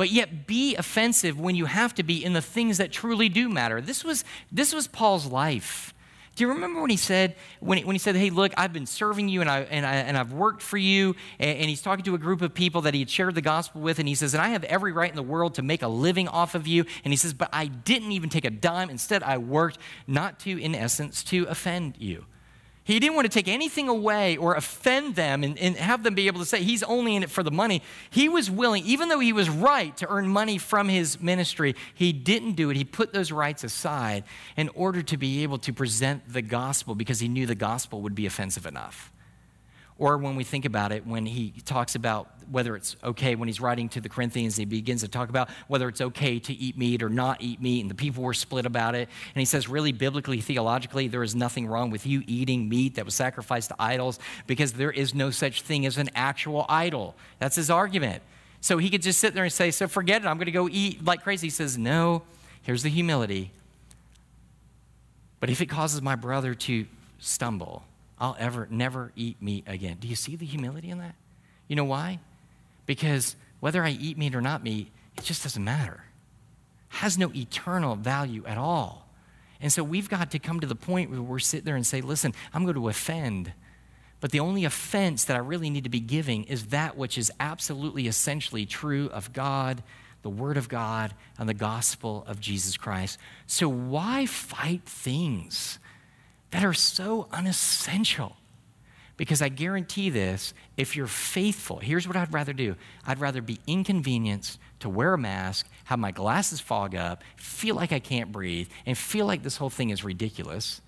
but 0.01 0.09
yet 0.09 0.47
be 0.47 0.75
offensive 0.77 1.39
when 1.39 1.55
you 1.55 1.65
have 1.65 1.93
to 1.93 2.01
be 2.01 2.25
in 2.25 2.33
the 2.33 2.41
things 2.41 2.79
that 2.79 2.91
truly 2.91 3.29
do 3.29 3.47
matter. 3.47 3.79
This 3.79 4.03
was, 4.03 4.23
this 4.51 4.73
was 4.73 4.87
Paul's 4.87 5.27
life. 5.27 5.93
Do 6.35 6.43
you 6.43 6.47
remember 6.47 6.81
when 6.81 6.89
he 6.89 6.97
said, 6.97 7.35
when 7.59 7.77
he, 7.77 7.83
when 7.83 7.93
he 7.93 7.99
said, 7.99 8.15
hey, 8.15 8.31
look, 8.31 8.51
I've 8.57 8.73
been 8.73 8.87
serving 8.87 9.29
you 9.29 9.41
and, 9.41 9.49
I, 9.49 9.59
and, 9.59 9.85
I, 9.85 9.97
and 9.97 10.17
I've 10.17 10.33
worked 10.33 10.63
for 10.63 10.79
you, 10.79 11.15
and, 11.37 11.55
and 11.59 11.69
he's 11.69 11.83
talking 11.83 12.03
to 12.05 12.15
a 12.15 12.17
group 12.17 12.41
of 12.41 12.51
people 12.51 12.81
that 12.81 12.95
he 12.95 13.01
had 13.01 13.11
shared 13.11 13.35
the 13.35 13.41
gospel 13.41 13.79
with, 13.81 13.99
and 13.99 14.07
he 14.07 14.15
says, 14.15 14.33
and 14.33 14.41
I 14.41 14.47
have 14.47 14.63
every 14.63 14.91
right 14.91 15.07
in 15.07 15.15
the 15.15 15.21
world 15.21 15.53
to 15.53 15.61
make 15.61 15.83
a 15.83 15.87
living 15.87 16.27
off 16.27 16.55
of 16.55 16.65
you. 16.65 16.83
And 17.03 17.13
he 17.13 17.15
says, 17.15 17.35
but 17.35 17.49
I 17.53 17.67
didn't 17.67 18.11
even 18.11 18.31
take 18.31 18.45
a 18.45 18.49
dime. 18.49 18.89
Instead, 18.89 19.21
I 19.21 19.37
worked 19.37 19.77
not 20.07 20.39
to, 20.39 20.59
in 20.59 20.73
essence, 20.73 21.23
to 21.25 21.43
offend 21.43 21.93
you. 21.99 22.25
He 22.83 22.99
didn't 22.99 23.15
want 23.15 23.25
to 23.25 23.29
take 23.29 23.47
anything 23.47 23.87
away 23.87 24.37
or 24.37 24.55
offend 24.55 25.15
them 25.15 25.43
and, 25.43 25.57
and, 25.59 25.75
have 25.75 26.03
them 26.03 26.15
be 26.15 26.25
able 26.25 26.39
to 26.39 26.45
say 26.45 26.63
he's 26.63 26.81
only 26.81 27.15
in 27.15 27.21
it 27.21 27.29
for 27.29 27.43
the 27.43 27.51
money. 27.51 27.83
He 28.09 28.27
was 28.27 28.49
willing, 28.49 28.83
even 28.85 29.07
though 29.07 29.19
he 29.19 29.33
was 29.33 29.49
right 29.49 29.95
to 29.97 30.09
earn 30.09 30.27
money 30.27 30.57
from 30.57 30.89
his 30.89 31.21
ministry, 31.21 31.75
he 31.93 32.11
didn't 32.11 32.53
do 32.53 32.71
it. 32.71 32.77
He 32.77 32.83
put 32.83 33.13
those 33.13 33.31
rights 33.31 33.63
aside 33.63 34.23
in 34.57 34.69
order 34.69 35.03
to 35.03 35.17
be 35.17 35.43
able 35.43 35.59
to 35.59 35.71
present 35.71 36.33
the 36.33 36.41
gospel 36.41 36.95
because 36.95 37.19
he 37.19 37.27
knew 37.27 37.45
the 37.45 37.55
gospel 37.55 38.01
would 38.01 38.15
be 38.15 38.25
offensive 38.25 38.65
enough. 38.65 39.11
Or 40.01 40.17
when 40.17 40.35
we 40.35 40.43
think 40.43 40.65
about 40.65 40.91
it, 40.91 41.05
when 41.05 41.27
he 41.27 41.53
talks 41.63 41.93
about 41.93 42.27
whether 42.49 42.75
it's 42.75 42.95
okay, 43.03 43.35
when 43.35 43.47
he's 43.47 43.61
writing 43.61 43.87
to 43.89 44.01
the 44.01 44.09
Corinthians, 44.09 44.57
he 44.57 44.65
begins 44.65 45.01
to 45.01 45.07
talk 45.07 45.29
about 45.29 45.47
whether 45.67 45.87
it's 45.87 46.01
okay 46.01 46.39
to 46.39 46.53
eat 46.53 46.75
meat 46.75 47.03
or 47.03 47.09
not 47.09 47.39
eat 47.39 47.61
meat, 47.61 47.81
and 47.81 47.91
the 47.91 47.93
people 47.93 48.23
were 48.23 48.33
split 48.33 48.65
about 48.65 48.95
it. 48.95 49.07
And 49.35 49.39
he 49.39 49.45
says, 49.45 49.69
really, 49.69 49.91
biblically, 49.91 50.41
theologically, 50.41 51.07
there 51.07 51.21
is 51.21 51.35
nothing 51.35 51.67
wrong 51.67 51.91
with 51.91 52.07
you 52.07 52.23
eating 52.25 52.67
meat 52.67 52.95
that 52.95 53.05
was 53.05 53.13
sacrificed 53.13 53.69
to 53.69 53.75
idols 53.77 54.17
because 54.47 54.73
there 54.73 54.89
is 54.89 55.13
no 55.13 55.29
such 55.29 55.61
thing 55.61 55.85
as 55.85 55.99
an 55.99 56.09
actual 56.15 56.65
idol. 56.67 57.13
That's 57.37 57.55
his 57.55 57.69
argument. 57.69 58.23
So 58.59 58.79
he 58.79 58.89
could 58.89 59.03
just 59.03 59.19
sit 59.19 59.35
there 59.35 59.43
and 59.43 59.53
say, 59.53 59.69
So 59.69 59.87
forget 59.87 60.23
it, 60.23 60.27
I'm 60.27 60.37
going 60.37 60.47
to 60.47 60.51
go 60.51 60.67
eat 60.67 61.05
like 61.05 61.21
crazy. 61.21 61.45
He 61.45 61.51
says, 61.51 61.77
No, 61.77 62.23
here's 62.63 62.81
the 62.81 62.89
humility. 62.89 63.51
But 65.39 65.51
if 65.51 65.61
it 65.61 65.67
causes 65.67 66.01
my 66.01 66.15
brother 66.15 66.55
to 66.55 66.87
stumble, 67.19 67.83
I'll 68.21 68.37
ever 68.39 68.67
never 68.69 69.11
eat 69.15 69.41
meat 69.41 69.63
again. 69.65 69.97
Do 69.99 70.07
you 70.07 70.15
see 70.15 70.35
the 70.35 70.45
humility 70.45 70.91
in 70.91 70.99
that? 70.99 71.15
You 71.67 71.75
know 71.75 71.83
why? 71.83 72.19
Because 72.85 73.35
whether 73.59 73.83
I 73.83 73.89
eat 73.89 74.15
meat 74.17 74.35
or 74.35 74.41
not 74.41 74.63
meat, 74.63 74.91
it 75.17 75.23
just 75.23 75.41
doesn't 75.41 75.63
matter. 75.63 76.03
It 76.91 76.97
has 76.97 77.17
no 77.17 77.31
eternal 77.33 77.95
value 77.95 78.45
at 78.45 78.59
all. 78.59 79.07
And 79.59 79.73
so 79.73 79.83
we've 79.83 80.07
got 80.07 80.31
to 80.31 80.39
come 80.39 80.59
to 80.59 80.67
the 80.67 80.75
point 80.75 81.09
where 81.09 81.21
we're 81.21 81.39
sitting 81.39 81.65
there 81.65 81.75
and 81.75 81.85
say, 81.85 82.01
listen, 82.01 82.33
I'm 82.53 82.63
going 82.63 82.75
to 82.75 82.89
offend. 82.89 83.53
But 84.19 84.31
the 84.31 84.39
only 84.39 84.65
offense 84.65 85.25
that 85.25 85.35
I 85.35 85.39
really 85.39 85.71
need 85.71 85.85
to 85.85 85.89
be 85.89 85.99
giving 85.99 86.43
is 86.43 86.67
that 86.67 86.95
which 86.95 87.17
is 87.17 87.31
absolutely 87.39 88.07
essentially 88.07 88.67
true 88.67 89.09
of 89.11 89.33
God, 89.33 89.81
the 90.21 90.29
Word 90.29 90.57
of 90.57 90.69
God, 90.69 91.15
and 91.39 91.49
the 91.49 91.55
gospel 91.55 92.23
of 92.27 92.39
Jesus 92.39 92.77
Christ. 92.77 93.17
So 93.47 93.67
why 93.67 94.27
fight 94.27 94.83
things 94.85 95.79
that 96.51 96.63
are 96.63 96.73
so 96.73 97.27
unessential. 97.31 98.35
Because 99.17 99.41
I 99.41 99.49
guarantee 99.49 100.09
this, 100.09 100.53
if 100.77 100.95
you're 100.95 101.05
faithful, 101.05 101.77
here's 101.77 102.07
what 102.07 102.17
I'd 102.17 102.33
rather 102.33 102.53
do 102.53 102.75
I'd 103.05 103.19
rather 103.19 103.41
be 103.41 103.59
inconvenienced 103.67 104.59
to 104.79 104.89
wear 104.89 105.13
a 105.13 105.17
mask, 105.17 105.67
have 105.85 105.99
my 105.99 106.11
glasses 106.11 106.59
fog 106.59 106.95
up, 106.95 107.23
feel 107.35 107.75
like 107.75 107.91
I 107.91 107.99
can't 107.99 108.31
breathe, 108.31 108.67
and 108.85 108.97
feel 108.97 109.25
like 109.25 109.43
this 109.43 109.57
whole 109.57 109.69
thing 109.69 109.91
is 109.91 110.03
ridiculous, 110.03 110.81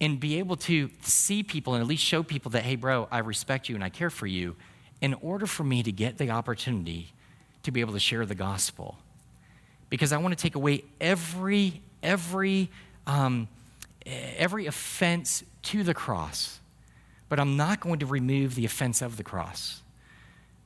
and 0.00 0.18
be 0.18 0.38
able 0.38 0.56
to 0.56 0.88
see 1.02 1.42
people 1.42 1.74
and 1.74 1.82
at 1.82 1.86
least 1.86 2.02
show 2.02 2.22
people 2.22 2.52
that, 2.52 2.62
hey, 2.62 2.76
bro, 2.76 3.06
I 3.10 3.18
respect 3.18 3.68
you 3.68 3.74
and 3.74 3.84
I 3.84 3.90
care 3.90 4.10
for 4.10 4.26
you, 4.26 4.56
in 5.02 5.14
order 5.14 5.46
for 5.46 5.62
me 5.62 5.82
to 5.82 5.92
get 5.92 6.16
the 6.16 6.30
opportunity 6.30 7.12
to 7.64 7.70
be 7.70 7.80
able 7.80 7.92
to 7.92 8.00
share 8.00 8.24
the 8.24 8.34
gospel. 8.34 8.96
Because 9.90 10.12
I 10.12 10.18
want 10.18 10.36
to 10.36 10.42
take 10.42 10.54
away 10.54 10.84
every, 11.00 11.82
every, 12.02 12.70
um, 13.06 13.48
every 14.06 14.66
offense 14.66 15.44
to 15.62 15.82
the 15.82 15.94
cross, 15.94 16.60
but 17.28 17.38
I'm 17.38 17.56
not 17.56 17.80
going 17.80 18.00
to 18.00 18.06
remove 18.06 18.54
the 18.54 18.64
offense 18.64 19.02
of 19.02 19.16
the 19.16 19.22
cross. 19.22 19.82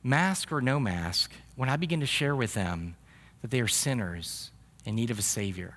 Mask 0.03 0.51
or 0.51 0.61
no 0.61 0.79
mask, 0.79 1.31
when 1.55 1.69
I 1.69 1.75
begin 1.77 1.99
to 1.99 2.05
share 2.05 2.35
with 2.35 2.53
them 2.53 2.95
that 3.41 3.51
they 3.51 3.59
are 3.59 3.67
sinners 3.67 4.51
in 4.85 4.95
need 4.95 5.11
of 5.11 5.19
a 5.19 5.23
Savior 5.23 5.75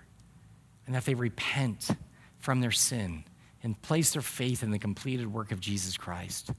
and 0.87 0.95
that 0.95 1.05
they 1.05 1.15
repent 1.15 1.89
from 2.39 2.61
their 2.61 2.71
sin 2.71 3.25
and 3.63 3.81
place 3.83 4.13
their 4.13 4.23
faith 4.23 4.63
in 4.63 4.71
the 4.71 4.79
completed 4.79 5.33
work 5.33 5.51
of 5.51 5.61
Jesus 5.61 5.97
Christ, 5.97 6.53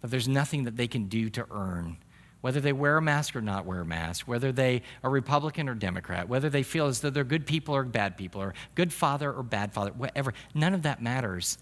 that 0.00 0.10
there's 0.10 0.28
nothing 0.28 0.64
that 0.64 0.76
they 0.76 0.86
can 0.86 1.06
do 1.06 1.30
to 1.30 1.46
earn 1.50 1.96
whether 2.42 2.60
they 2.60 2.72
wear 2.72 2.98
a 2.98 3.02
mask 3.02 3.34
or 3.34 3.40
not 3.40 3.64
wear 3.64 3.80
a 3.80 3.84
mask, 3.86 4.28
whether 4.28 4.52
they 4.52 4.82
are 5.02 5.08
Republican 5.10 5.68
or 5.68 5.74
Democrat, 5.74 6.28
whether 6.28 6.50
they 6.50 6.62
feel 6.62 6.86
as 6.86 7.00
though 7.00 7.08
they're 7.08 7.24
good 7.24 7.46
people 7.46 7.74
or 7.74 7.84
bad 7.84 8.16
people, 8.16 8.42
or 8.42 8.52
good 8.74 8.92
father 8.92 9.32
or 9.32 9.42
bad 9.42 9.72
father, 9.72 9.92
whatever, 9.92 10.34
none 10.54 10.74
of 10.74 10.82
that 10.82 11.00
matters. 11.00 11.56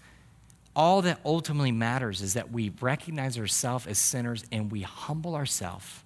all 0.75 1.01
that 1.01 1.19
ultimately 1.25 1.71
matters 1.71 2.21
is 2.21 2.33
that 2.33 2.51
we 2.51 2.71
recognize 2.79 3.37
ourselves 3.37 3.85
as 3.87 3.99
sinners 3.99 4.43
and 4.51 4.71
we 4.71 4.81
humble 4.81 5.35
ourselves 5.35 6.03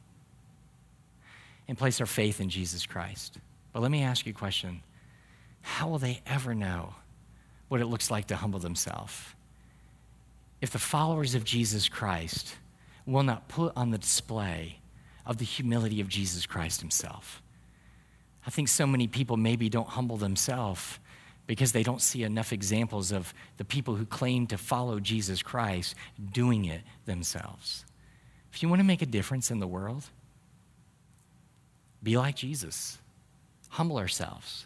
and 1.67 1.77
place 1.77 1.99
our 1.99 2.07
faith 2.07 2.41
in 2.41 2.49
Jesus 2.49 2.85
Christ. 2.85 3.37
But 3.73 3.81
let 3.81 3.91
me 3.91 4.03
ask 4.03 4.25
you 4.25 4.31
a 4.31 4.35
question 4.35 4.81
How 5.61 5.87
will 5.87 5.99
they 5.99 6.21
ever 6.25 6.53
know 6.55 6.95
what 7.67 7.79
it 7.79 7.85
looks 7.85 8.11
like 8.11 8.27
to 8.27 8.35
humble 8.35 8.59
themselves 8.59 9.35
if 10.61 10.71
the 10.71 10.79
followers 10.79 11.35
of 11.35 11.43
Jesus 11.43 11.87
Christ 11.87 12.55
will 13.05 13.23
not 13.23 13.47
put 13.47 13.73
on 13.75 13.91
the 13.91 13.97
display 13.97 14.79
of 15.25 15.37
the 15.37 15.45
humility 15.45 16.01
of 16.01 16.07
Jesus 16.07 16.45
Christ 16.45 16.81
himself? 16.81 17.41
I 18.45 18.49
think 18.49 18.67
so 18.67 18.85
many 18.85 19.07
people 19.07 19.37
maybe 19.37 19.69
don't 19.69 19.89
humble 19.89 20.17
themselves 20.17 20.99
because 21.47 21.71
they 21.71 21.83
don't 21.83 22.01
see 22.01 22.23
enough 22.23 22.51
examples 22.51 23.11
of 23.11 23.33
the 23.57 23.65
people 23.65 23.95
who 23.95 24.05
claim 24.05 24.47
to 24.47 24.57
follow 24.57 24.99
Jesus 24.99 25.41
Christ 25.41 25.95
doing 26.31 26.65
it 26.65 26.81
themselves. 27.05 27.85
If 28.51 28.63
you 28.63 28.69
want 28.69 28.79
to 28.79 28.85
make 28.85 29.01
a 29.01 29.07
difference 29.07 29.51
in 29.51 29.59
the 29.59 29.67
world, 29.67 30.09
be 32.01 32.17
like 32.17 32.35
Jesus. 32.35 32.97
Humble 33.69 33.97
ourselves. 33.97 34.65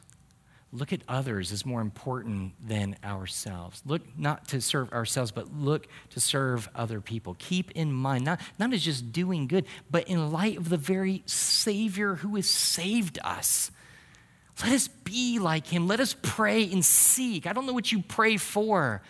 Look 0.72 0.94
at 0.94 1.02
others 1.08 1.52
as 1.52 1.66
more 1.66 1.82
important 1.82 2.54
than 2.66 2.96
ourselves. 3.04 3.82
Look 3.86 4.04
not 4.18 4.48
to 4.50 4.62
serve 4.62 4.92
ourselves, 4.94 5.32
but 5.32 5.52
look 5.52 5.88
to 6.12 6.20
serve 6.20 6.70
other 6.76 7.02
people. 7.02 7.36
Keep 7.40 7.72
in 7.72 7.92
mind, 7.92 8.26
not, 8.26 8.40
not 8.60 8.74
as 8.74 8.84
just 8.84 9.12
doing 9.12 9.48
good, 9.48 9.66
but 9.90 10.08
in 10.08 10.32
light 10.32 10.58
of 10.58 10.70
the 10.70 10.78
very 10.78 11.24
Savior 11.26 12.16
who 12.16 12.36
has 12.36 12.48
saved 12.48 13.18
us 13.24 13.72
let 14.64 14.74
us 14.74 14.88
be 14.88 15.40
like 15.40 15.68
him. 15.68 15.88
Let 15.88 16.00
us 16.00 16.16
pray 16.22 16.70
and 16.70 16.84
seek. 16.84 17.48
I 17.48 17.54
don't 17.54 17.66
know 17.66 17.74
what 17.74 17.92
you 17.92 18.02
pray 18.02 18.38
for, 18.38 19.02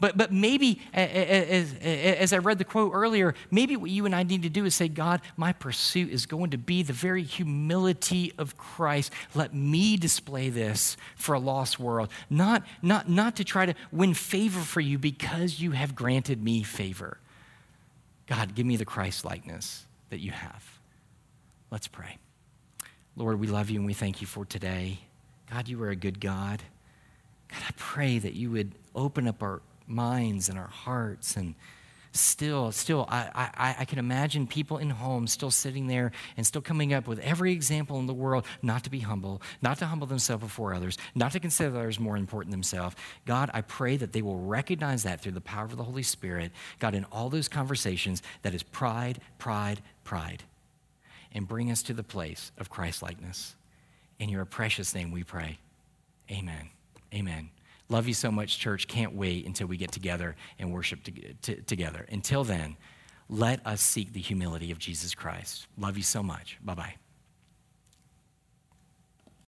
but, 0.00 0.16
but 0.16 0.32
maybe, 0.32 0.80
as, 0.92 1.74
as 1.82 2.32
I 2.32 2.38
read 2.38 2.58
the 2.58 2.64
quote 2.64 2.92
earlier, 2.94 3.34
maybe 3.50 3.76
what 3.76 3.90
you 3.90 4.06
and 4.06 4.14
I 4.14 4.22
need 4.22 4.42
to 4.42 4.48
do 4.48 4.64
is 4.64 4.74
say, 4.74 4.88
God, 4.88 5.20
my 5.36 5.52
pursuit 5.52 6.10
is 6.10 6.26
going 6.26 6.50
to 6.50 6.58
be 6.58 6.82
the 6.82 6.92
very 6.92 7.22
humility 7.22 8.32
of 8.36 8.56
Christ. 8.56 9.12
Let 9.34 9.54
me 9.54 9.96
display 9.96 10.50
this 10.50 10.96
for 11.16 11.34
a 11.34 11.38
lost 11.38 11.78
world, 11.78 12.10
not, 12.28 12.64
not, 12.82 13.08
not 13.08 13.36
to 13.36 13.44
try 13.44 13.66
to 13.66 13.74
win 13.92 14.14
favor 14.14 14.60
for 14.60 14.80
you 14.80 14.98
because 14.98 15.60
you 15.60 15.70
have 15.72 15.94
granted 15.94 16.42
me 16.42 16.62
favor. 16.62 17.18
God, 18.26 18.54
give 18.54 18.66
me 18.66 18.76
the 18.76 18.84
Christ 18.84 19.24
likeness 19.24 19.86
that 20.10 20.20
you 20.20 20.32
have. 20.32 20.80
Let's 21.70 21.88
pray. 21.88 22.18
Lord, 23.16 23.38
we 23.38 23.46
love 23.46 23.70
you 23.70 23.78
and 23.78 23.86
we 23.86 23.94
thank 23.94 24.20
you 24.20 24.26
for 24.26 24.44
today. 24.44 24.98
God, 25.50 25.68
you 25.68 25.80
are 25.82 25.90
a 25.90 25.96
good 25.96 26.20
God. 26.20 26.62
God, 27.48 27.62
I 27.68 27.72
pray 27.76 28.18
that 28.18 28.34
you 28.34 28.50
would 28.50 28.72
open 28.94 29.28
up 29.28 29.42
our 29.42 29.62
minds 29.86 30.48
and 30.48 30.58
our 30.58 30.68
hearts 30.68 31.36
and 31.36 31.54
still, 32.12 32.70
still, 32.70 33.06
I, 33.08 33.50
I, 33.56 33.76
I, 33.80 33.84
can 33.86 33.98
imagine 33.98 34.46
people 34.46 34.78
in 34.78 34.88
homes 34.88 35.32
still 35.32 35.50
sitting 35.50 35.88
there 35.88 36.12
and 36.36 36.46
still 36.46 36.62
coming 36.62 36.92
up 36.94 37.08
with 37.08 37.18
every 37.18 37.52
example 37.52 37.98
in 37.98 38.06
the 38.06 38.14
world 38.14 38.46
not 38.62 38.84
to 38.84 38.90
be 38.90 39.00
humble, 39.00 39.42
not 39.60 39.78
to 39.78 39.86
humble 39.86 40.06
themselves 40.06 40.44
before 40.44 40.74
others, 40.74 40.96
not 41.16 41.32
to 41.32 41.40
consider 41.40 41.76
others 41.76 41.98
more 41.98 42.16
important 42.16 42.52
than 42.52 42.60
themselves. 42.60 42.94
God, 43.26 43.50
I 43.52 43.62
pray 43.62 43.96
that 43.96 44.12
they 44.12 44.22
will 44.22 44.38
recognize 44.38 45.02
that 45.02 45.22
through 45.22 45.32
the 45.32 45.40
power 45.40 45.64
of 45.64 45.76
the 45.76 45.82
Holy 45.82 46.04
Spirit. 46.04 46.52
God, 46.78 46.94
in 46.94 47.04
all 47.06 47.30
those 47.30 47.48
conversations, 47.48 48.22
that 48.42 48.54
is 48.54 48.62
pride, 48.62 49.18
pride, 49.38 49.82
pride 50.04 50.44
and 51.34 51.48
bring 51.48 51.70
us 51.70 51.82
to 51.82 51.92
the 51.92 52.04
place 52.04 52.52
of 52.58 52.70
Christlikeness. 52.70 53.56
In 54.18 54.28
your 54.28 54.44
precious 54.44 54.94
name 54.94 55.10
we 55.10 55.24
pray. 55.24 55.58
Amen. 56.30 56.70
Amen. 57.12 57.50
Love 57.88 58.08
you 58.08 58.14
so 58.14 58.30
much, 58.30 58.58
church. 58.58 58.88
Can't 58.88 59.14
wait 59.14 59.46
until 59.46 59.66
we 59.66 59.76
get 59.76 59.92
together 59.92 60.36
and 60.58 60.72
worship 60.72 61.00
to, 61.42 61.60
together. 61.62 62.06
Until 62.10 62.44
then, 62.44 62.76
let 63.28 63.66
us 63.66 63.80
seek 63.80 64.12
the 64.12 64.20
humility 64.20 64.70
of 64.70 64.78
Jesus 64.78 65.14
Christ. 65.14 65.66
Love 65.78 65.96
you 65.96 66.02
so 66.02 66.22
much. 66.22 66.58
Bye 66.62 66.74
bye. 66.74 66.94